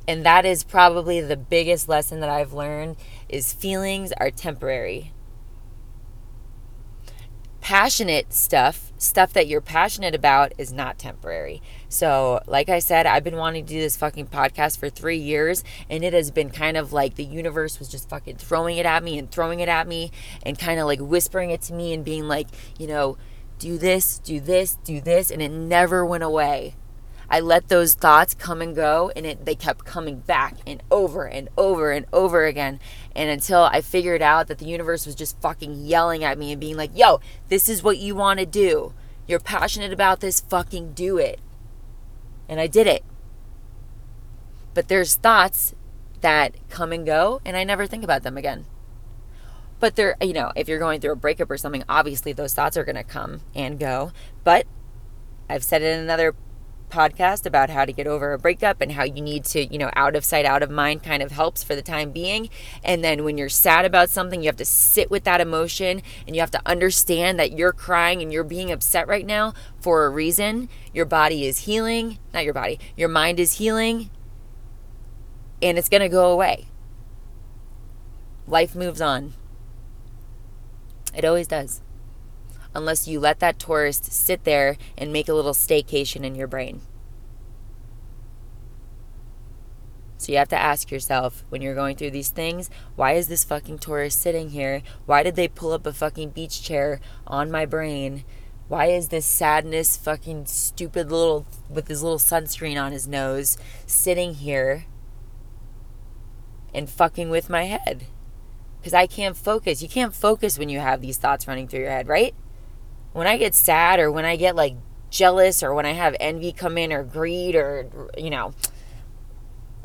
And 0.07 0.25
that 0.25 0.47
is 0.47 0.64
probably 0.64 1.21
the 1.21 1.37
biggest 1.37 1.87
lesson 1.87 2.21
that 2.21 2.31
I've 2.31 2.55
learned 2.55 2.97
is 3.29 3.53
feelings 3.53 4.12
are 4.12 4.31
temporary 4.31 5.12
passionate 7.68 8.33
stuff, 8.33 8.94
stuff 8.97 9.35
that 9.35 9.47
you're 9.47 9.61
passionate 9.61 10.14
about, 10.14 10.55
is 10.57 10.73
not 10.73 10.99
temporary. 10.99 11.61
So, 11.90 12.40
like 12.46 12.68
I 12.68 12.81
said, 12.81 13.07
I've 13.07 13.24
been 13.24 13.37
wanting 13.37 13.64
to 13.64 13.72
do 13.72 13.81
this 13.81 13.96
fucking 13.96 14.27
podcast 14.27 14.79
for 14.79 14.90
three 14.90 15.16
years, 15.16 15.64
and 15.88 16.05
it 16.05 16.12
has 16.12 16.31
been 16.31 16.51
kind 16.51 16.77
of 16.77 16.92
like 16.92 17.14
the 17.14 17.24
universe 17.24 17.79
was 17.79 17.88
just 17.88 18.11
fucking 18.11 18.37
throwing 18.37 18.77
it 18.77 18.85
at 18.85 19.03
me 19.03 19.18
and 19.18 19.31
throwing 19.31 19.61
it 19.61 19.68
at 19.68 19.88
me, 19.88 20.12
and 20.42 20.59
kind 20.59 20.79
of 20.79 20.87
like 20.87 21.01
whispering 21.01 21.51
it 21.51 21.62
to 21.62 21.72
me 21.72 21.94
and 21.94 22.05
being 22.05 22.29
like, 22.29 22.48
you 22.79 22.87
know, 22.87 23.16
do 23.59 23.79
this, 23.79 24.18
do 24.18 24.38
this, 24.38 24.77
do 24.85 25.01
this, 25.01 25.31
and 25.31 25.40
it 25.40 25.51
never 25.51 26.05
went 26.05 26.22
away. 26.22 26.74
I 27.31 27.40
let 27.40 27.68
those 27.68 27.94
thoughts 27.94 28.35
come 28.35 28.62
and 28.62 28.74
go, 28.74 29.11
and 29.16 29.24
it, 29.24 29.44
they 29.44 29.55
kept 29.55 29.85
coming 29.85 30.20
back 30.20 30.57
and 30.66 30.83
over 30.90 31.27
and 31.27 31.48
over 31.57 31.90
and 31.90 32.07
over 32.12 32.44
again. 32.44 32.81
And 33.14 33.31
until 33.31 33.62
I 33.62 33.81
figured 33.81 34.22
out 34.22 34.48
that 34.48 34.59
the 34.59 34.66
universe 34.66 35.05
was 35.05 35.14
just 35.14 35.40
fucking 35.40 35.87
yelling 35.87 36.22
at 36.22 36.38
me 36.38 36.53
and 36.53 36.61
being 36.61 36.77
like, 36.77 36.90
yo, 36.94 37.20
this 37.48 37.68
is 37.68 37.83
what 37.83 37.98
you 37.98 38.14
want 38.14 38.40
to 38.40 38.46
do. 38.46 38.94
You're 39.27 39.40
passionate 39.40 39.92
about 39.92 40.20
this, 40.20 40.40
fucking 40.40 40.92
do 40.92 41.18
it. 41.18 41.40
And 42.48 42.61
I 42.61 42.66
did 42.66 42.87
it. 42.87 43.04
But 44.74 44.88
there's 44.88 45.16
thoughts 45.16 45.74
that 46.20 46.54
come 46.68 46.92
and 46.92 47.04
go, 47.04 47.40
and 47.44 47.56
I 47.56 47.64
never 47.64 47.87
think 47.87 48.04
about 48.04 48.22
them 48.22 48.37
again. 48.37 48.66
But 49.80 49.96
they're, 49.96 50.16
you 50.20 50.32
know, 50.32 50.52
if 50.56 50.68
you're 50.68 50.78
going 50.78 51.00
through 51.00 51.12
a 51.12 51.16
breakup 51.16 51.50
or 51.50 51.56
something, 51.56 51.84
obviously 51.88 52.32
those 52.32 52.54
thoughts 52.54 52.76
are 52.76 52.84
going 52.84 52.96
to 52.96 53.04
come 53.04 53.40
and 53.54 53.78
go. 53.78 54.12
But 54.42 54.66
I've 55.48 55.64
said 55.64 55.82
it 55.82 55.96
in 55.96 56.00
another 56.00 56.34
podcast 56.88 57.46
about 57.46 57.70
how 57.70 57.85
to 57.85 57.92
get 57.92 58.07
over 58.07 58.33
a 58.33 58.38
breakup 58.38 58.81
and 58.81 58.92
how 58.92 59.05
you 59.05 59.20
need 59.20 59.44
to, 59.44 59.64
you 59.66 59.79
know, 59.79 59.90
out 59.94 60.16
of 60.16 60.24
sight, 60.24 60.44
out 60.44 60.62
of 60.62 60.70
mind 60.70 61.03
kind 61.03 61.22
of 61.22 61.31
helps 61.31 61.62
for 61.62 61.74
the 61.74 61.83
time 61.83 62.11
being. 62.11 62.48
And 62.83 63.05
then 63.05 63.24
when 63.24 63.38
you're 63.38 63.48
sad 63.48 63.85
about 63.85 64.11
something, 64.11 64.42
you 64.42 64.48
have 64.48 64.57
to 64.57 64.64
sit 64.64 65.11
with 65.11 65.24
that 65.24 65.40
emotion 65.40 66.03
and 66.27 66.37
you 66.37 66.40
have 66.40 66.51
to 66.53 66.62
understand 66.66 67.38
that 67.38 67.53
you're 67.53 67.72
crying 67.72 68.22
and 68.22 68.33
you're 68.33 68.44
being 68.44 68.70
upset 68.70 69.07
right 69.09 69.27
now 69.27 69.55
for 69.81 70.07
a 70.07 70.11
reason. 70.11 70.68
Your 70.92 71.07
body 71.07 71.46
is 71.46 71.61
healing, 71.61 72.18
not 72.33 72.44
your 72.44 72.55
body, 72.55 72.79
your 72.96 73.09
mind 73.09 73.40
is 73.40 73.55
healing, 73.55 74.11
and 75.62 75.79
it's 75.79 75.88
going 75.88 76.03
to 76.03 76.09
go 76.09 76.31
away. 76.31 76.66
Life 78.46 78.74
moves 78.74 79.01
on. 79.01 79.35
It 81.14 81.24
always 81.24 81.46
does 81.46 81.83
unless 82.74 83.09
you 83.09 83.20
let 83.20 83.40
that 83.40 83.59
tourist 83.59 84.12
sit 84.12 84.44
there 84.44 84.76
and 84.96 85.12
make 85.12 85.28
a 85.28 85.35
little 85.35 85.54
staycation 85.54 86.24
in 86.24 86.35
your 86.35 86.46
brain. 86.46 86.83
So 90.18 90.33
you 90.33 90.38
have 90.38 90.48
to 90.48 90.61
ask 90.61 90.90
yourself 90.90 91.44
when 91.48 91.62
you're 91.62 91.76
going 91.76 91.96
through 91.96 92.11
these 92.11 92.31
things, 92.31 92.68
why 92.96 93.12
is 93.12 93.28
this 93.28 93.44
fucking 93.44 93.78
tourist 93.78 94.20
sitting 94.20 94.50
here? 94.50 94.83
Why 95.07 95.22
did 95.22 95.37
they 95.37 95.46
pull 95.46 95.72
up 95.72 95.87
a 95.87 95.92
fucking 95.92 96.31
beach 96.31 96.61
chair 96.61 97.00
on 97.26 97.52
my 97.52 97.64
brain? 97.64 98.24
Why 98.66 98.87
is 98.87 99.09
this 99.09 99.24
sadness 99.24 99.96
fucking 99.96 100.46
stupid 100.46 101.11
little 101.11 101.46
with 101.70 101.87
his 101.88 102.02
little 102.02 102.18
sunscreen 102.18 102.83
on 102.83 102.92
his 102.92 103.07
nose 103.07 103.57
sitting 103.87 104.35
here 104.35 104.85
and 106.74 106.90
fucking 106.90 107.31
with 107.31 107.48
my 107.48 107.64
head? 107.64 108.07
Because 108.81 108.94
I 108.94 109.07
can't 109.07 109.37
focus. 109.37 109.83
You 109.83 109.88
can't 109.88 110.14
focus 110.14 110.59
when 110.59 110.68
you 110.68 110.81
have 110.81 111.00
these 111.00 111.16
thoughts 111.16 111.46
running 111.46 111.68
through 111.68 111.81
your 111.81 111.90
head, 111.90 112.09
right? 112.09 112.35
When 113.12 113.27
I 113.27 113.37
get 113.37 113.55
sad 113.55 114.01
or 114.01 114.11
when 114.11 114.25
I 114.25 114.37
get 114.37 114.57
like 114.57 114.77
jealous 115.11 115.62
or 115.62 115.75
when 115.75 115.87
I 115.87 115.92
have 115.92 116.16
envy 116.21 116.53
come 116.53 116.79
in 116.79 116.92
or 116.92 117.03
greed 117.03 117.57
or, 117.57 118.11
you 118.16 118.31
know, 118.31 118.53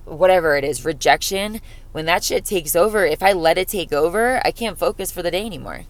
whatever 0.06 0.56
it 0.56 0.64
is, 0.64 0.86
rejection, 0.86 1.62
when 1.92 2.06
that 2.06 2.24
shit 2.24 2.46
takes 2.46 2.76
over, 2.76 3.06
if 3.06 3.24
I 3.24 3.32
let 3.32 3.58
it 3.58 3.68
take 3.68 3.94
over, 3.94 4.42
I 4.46 4.52
can't 4.52 4.78
focus 4.78 5.12
for 5.12 5.22
the 5.22 5.32
day 5.32 5.46
anymore. 5.46 5.86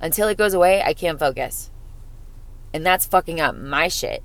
Until 0.00 0.28
it 0.28 0.36
goes 0.36 0.52
away, 0.52 0.82
I 0.82 0.92
can't 0.92 1.18
focus. 1.18 1.70
And 2.72 2.84
that's 2.84 3.06
fucking 3.06 3.40
up 3.40 3.56
my 3.56 3.88
shit. 3.88 4.22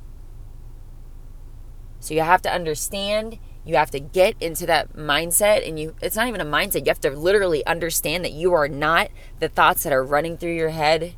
So 1.99 2.13
you 2.13 2.21
have 2.21 2.41
to 2.43 2.52
understand, 2.52 3.39
you 3.65 3.75
have 3.75 3.91
to 3.91 3.99
get 3.99 4.36
into 4.41 4.65
that 4.65 4.93
mindset 4.93 5.67
and 5.67 5.80
you 5.80 5.95
it's 6.02 6.15
not 6.15 6.28
even 6.28 6.41
a 6.41 6.45
mindset. 6.45 6.86
You 6.86 6.89
have 6.89 7.02
to 7.02 7.12
literally 7.12 7.65
understand 7.65 8.23
that 8.25 8.32
you 8.32 8.54
are 8.54 8.67
not 8.67 9.10
the 9.39 9.49
thoughts 9.49 9.84
that 9.84 9.93
are 9.93 10.04
running 10.04 10.38
through 10.38 10.56
your 10.56 10.69
head 10.69 11.15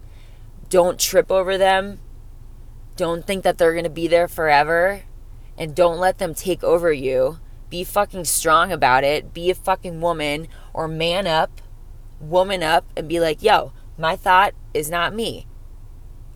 don't 0.72 0.98
trip 0.98 1.30
over 1.30 1.58
them. 1.58 2.00
Don't 2.96 3.28
think 3.28 3.44
that 3.44 3.58
they're 3.58 3.74
going 3.74 3.84
to 3.84 3.90
be 3.90 4.08
there 4.08 4.30
forever. 4.30 5.04
And 5.58 5.76
don't 5.76 6.00
let 6.00 6.18
them 6.18 6.34
take 6.34 6.64
over 6.64 6.94
you. 6.94 7.40
Be 7.70 7.84
fucking 7.84 8.24
strong 8.24 8.72
about 8.72 9.04
it. 9.04 9.34
Be 9.34 9.52
a 9.52 9.56
fucking 9.56 10.00
woman 10.00 10.48
or 10.74 10.88
man 10.88 11.28
up, 11.28 11.62
woman 12.22 12.64
up, 12.64 12.86
and 12.96 13.10
be 13.10 13.20
like, 13.20 13.44
yo, 13.44 13.74
my 13.98 14.16
thought 14.16 14.54
is 14.74 14.90
not 14.90 15.14
me. 15.14 15.46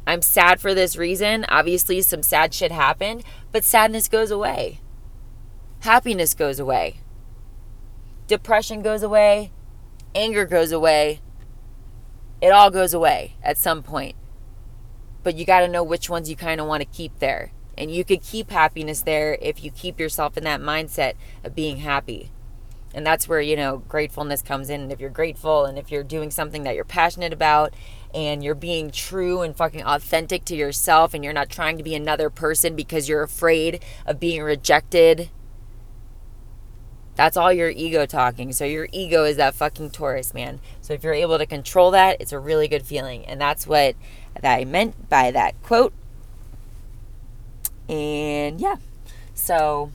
I'm 0.05 0.21
sad 0.21 0.59
for 0.59 0.73
this 0.73 0.97
reason. 0.97 1.45
Obviously, 1.47 2.01
some 2.01 2.21
sad 2.21 2.53
shit 2.53 2.73
happened, 2.73 3.23
but 3.53 3.63
sadness 3.63 4.09
goes 4.09 4.31
away. 4.31 4.81
Happiness 5.79 6.33
goes 6.33 6.59
away. 6.59 6.97
Depression 8.27 8.81
goes 8.81 9.01
away. 9.01 9.53
Anger 10.13 10.45
goes 10.45 10.73
away. 10.73 11.21
It 12.41 12.49
all 12.49 12.69
goes 12.69 12.93
away 12.93 13.37
at 13.41 13.57
some 13.57 13.81
point 13.81 14.15
but 15.25 15.35
you 15.35 15.43
got 15.43 15.61
to 15.61 15.67
know 15.67 15.83
which 15.83 16.07
ones 16.07 16.29
you 16.29 16.35
kind 16.35 16.61
of 16.61 16.67
want 16.67 16.81
to 16.81 16.85
keep 16.85 17.17
there. 17.17 17.51
And 17.75 17.91
you 17.91 18.05
could 18.05 18.21
keep 18.21 18.51
happiness 18.51 19.01
there 19.01 19.39
if 19.41 19.63
you 19.63 19.71
keep 19.71 19.99
yourself 19.99 20.37
in 20.37 20.43
that 20.43 20.61
mindset 20.61 21.15
of 21.43 21.55
being 21.55 21.77
happy. 21.77 22.29
And 22.93 23.05
that's 23.05 23.27
where, 23.27 23.41
you 23.41 23.55
know, 23.55 23.79
gratefulness 23.79 24.43
comes 24.43 24.69
in. 24.69 24.81
And 24.81 24.91
if 24.91 24.99
you're 24.99 25.09
grateful 25.09 25.65
and 25.65 25.79
if 25.79 25.91
you're 25.91 26.03
doing 26.03 26.29
something 26.29 26.61
that 26.63 26.75
you're 26.75 26.85
passionate 26.85 27.33
about 27.33 27.73
and 28.13 28.43
you're 28.43 28.53
being 28.53 28.91
true 28.91 29.41
and 29.41 29.57
fucking 29.57 29.83
authentic 29.83 30.45
to 30.45 30.55
yourself 30.55 31.15
and 31.15 31.23
you're 31.23 31.33
not 31.33 31.49
trying 31.49 31.79
to 31.79 31.83
be 31.83 31.95
another 31.95 32.29
person 32.29 32.75
because 32.75 33.09
you're 33.09 33.23
afraid 33.23 33.83
of 34.05 34.19
being 34.19 34.43
rejected, 34.43 35.31
that's 37.15 37.35
all 37.35 37.51
your 37.51 37.69
ego 37.69 38.05
talking. 38.05 38.51
So 38.53 38.63
your 38.63 38.87
ego 38.91 39.23
is 39.23 39.37
that 39.37 39.55
fucking 39.55 39.89
tourist, 39.89 40.33
man. 40.35 40.59
So 40.81 40.93
if 40.93 41.03
you're 41.03 41.13
able 41.13 41.39
to 41.39 41.45
control 41.45 41.91
that, 41.91 42.17
it's 42.19 42.31
a 42.31 42.39
really 42.39 42.67
good 42.67 42.85
feeling. 42.85 43.25
And 43.25 43.41
that's 43.41 43.65
what 43.65 43.95
that 44.41 44.59
I 44.59 44.65
meant 44.65 45.09
by 45.09 45.31
that 45.31 45.61
quote. 45.63 45.93
And 47.87 48.59
yeah, 48.59 48.77
so 49.33 49.91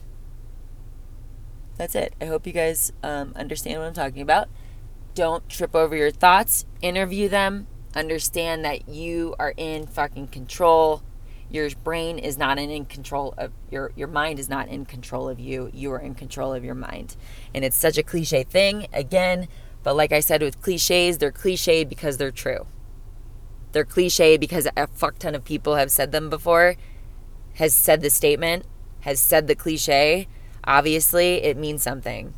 that's 1.77 1.95
it. 1.95 2.13
I 2.21 2.25
hope 2.25 2.47
you 2.47 2.53
guys 2.53 2.93
um, 3.03 3.33
understand 3.35 3.79
what 3.79 3.87
I'm 3.87 3.93
talking 3.93 4.21
about. 4.21 4.49
Don't 5.13 5.47
trip 5.49 5.75
over 5.75 5.95
your 5.95 6.11
thoughts, 6.11 6.65
interview 6.81 7.27
them, 7.27 7.67
understand 7.95 8.63
that 8.63 8.87
you 8.87 9.35
are 9.39 9.53
in 9.57 9.87
fucking 9.87 10.27
control. 10.27 11.03
Your 11.49 11.69
brain 11.83 12.17
is 12.17 12.37
not 12.37 12.57
in 12.57 12.85
control 12.85 13.33
of 13.37 13.51
your 13.69 13.91
your 13.97 14.07
mind 14.07 14.39
is 14.39 14.47
not 14.47 14.69
in 14.69 14.85
control 14.85 15.27
of 15.27 15.37
you. 15.37 15.69
You 15.73 15.91
are 15.91 15.99
in 15.99 16.15
control 16.15 16.53
of 16.53 16.63
your 16.63 16.75
mind. 16.75 17.17
And 17.53 17.65
it's 17.65 17.75
such 17.75 17.97
a 17.97 18.03
cliche 18.03 18.43
thing 18.43 18.87
again, 18.93 19.49
but 19.83 19.97
like 19.97 20.13
I 20.13 20.21
said 20.21 20.41
with 20.41 20.61
clichés, 20.61 21.19
they're 21.19 21.31
cliched 21.31 21.89
because 21.89 22.15
they're 22.15 22.31
true 22.31 22.67
they're 23.71 23.85
cliche 23.85 24.37
because 24.37 24.67
a 24.75 24.87
fuck 24.87 25.19
ton 25.19 25.35
of 25.35 25.43
people 25.43 25.75
have 25.75 25.91
said 25.91 26.11
them 26.11 26.29
before, 26.29 26.75
has 27.55 27.73
said 27.73 28.01
the 28.01 28.09
statement, 28.09 28.65
has 29.01 29.19
said 29.19 29.47
the 29.47 29.55
cliche. 29.55 30.27
Obviously, 30.63 31.43
it 31.43 31.57
means 31.57 31.81
something. 31.81 32.33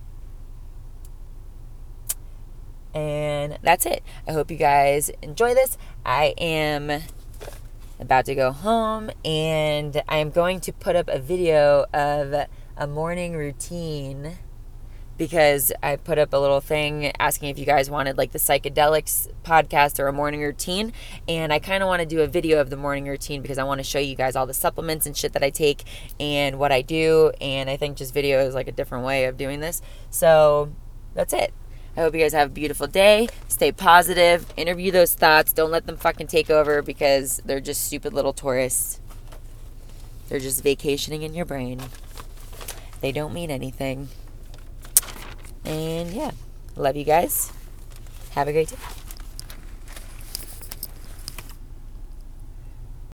And 2.93 3.57
that's 3.63 3.85
it. 3.85 4.03
I 4.27 4.33
hope 4.33 4.51
you 4.51 4.57
guys 4.57 5.09
enjoy 5.21 5.55
this. 5.55 5.77
I 6.05 6.35
am 6.37 7.01
about 7.99 8.25
to 8.25 8.35
go 8.35 8.51
home 8.51 9.09
and 9.25 10.01
I'm 10.07 10.29
going 10.29 10.59
to 10.61 10.73
put 10.73 10.95
up 10.95 11.07
a 11.07 11.19
video 11.19 11.85
of 11.93 12.47
a 12.77 12.87
morning 12.87 13.35
routine 13.35 14.37
because 15.17 15.71
I 15.81 15.95
put 15.95 16.17
up 16.17 16.33
a 16.33 16.37
little 16.37 16.61
thing 16.61 17.11
asking 17.19 17.49
if 17.49 17.59
you 17.59 17.65
guys 17.65 17.89
wanted 17.89 18.17
like 18.17 18.31
the 18.31 18.39
psychedelics 18.39 19.27
podcast 19.43 19.99
or 19.99 20.07
a 20.07 20.13
morning 20.13 20.41
routine. 20.41 20.93
And 21.27 21.53
I 21.53 21.59
kind 21.59 21.83
of 21.83 21.87
want 21.87 22.01
to 22.01 22.05
do 22.05 22.21
a 22.21 22.27
video 22.27 22.59
of 22.59 22.69
the 22.69 22.77
morning 22.77 23.07
routine 23.07 23.41
because 23.41 23.57
I 23.57 23.63
want 23.63 23.79
to 23.79 23.83
show 23.83 23.99
you 23.99 24.15
guys 24.15 24.35
all 24.35 24.45
the 24.45 24.53
supplements 24.53 25.05
and 25.05 25.15
shit 25.15 25.33
that 25.33 25.43
I 25.43 25.49
take 25.49 25.83
and 26.19 26.57
what 26.57 26.71
I 26.71 26.81
do. 26.81 27.31
And 27.39 27.69
I 27.69 27.77
think 27.77 27.97
just 27.97 28.13
video 28.13 28.39
is 28.39 28.55
like 28.55 28.67
a 28.67 28.71
different 28.71 29.05
way 29.05 29.25
of 29.25 29.37
doing 29.37 29.59
this. 29.59 29.81
So 30.09 30.73
that's 31.13 31.33
it. 31.33 31.53
I 31.95 32.01
hope 32.01 32.15
you 32.15 32.21
guys 32.21 32.33
have 32.33 32.49
a 32.49 32.53
beautiful 32.53 32.87
day. 32.87 33.29
Stay 33.47 33.71
positive. 33.71 34.51
Interview 34.57 34.91
those 34.91 35.13
thoughts. 35.13 35.53
Don't 35.53 35.69
let 35.69 35.85
them 35.85 35.95
fucking 35.95 36.25
take 36.25 36.49
over 36.49 36.81
because 36.81 37.39
they're 37.45 37.59
just 37.59 37.83
stupid 37.83 38.13
little 38.13 38.33
tourists. 38.33 38.99
They're 40.27 40.39
just 40.39 40.63
vacationing 40.63 41.21
in 41.21 41.35
your 41.35 41.45
brain. 41.45 41.79
They 43.01 43.11
don't 43.11 43.33
mean 43.33 43.51
anything. 43.51 44.09
And 45.65 46.11
yeah, 46.11 46.31
love 46.75 46.95
you 46.95 47.03
guys. 47.03 47.51
Have 48.31 48.47
a 48.47 48.51
great 48.51 48.69
day. 48.69 49.02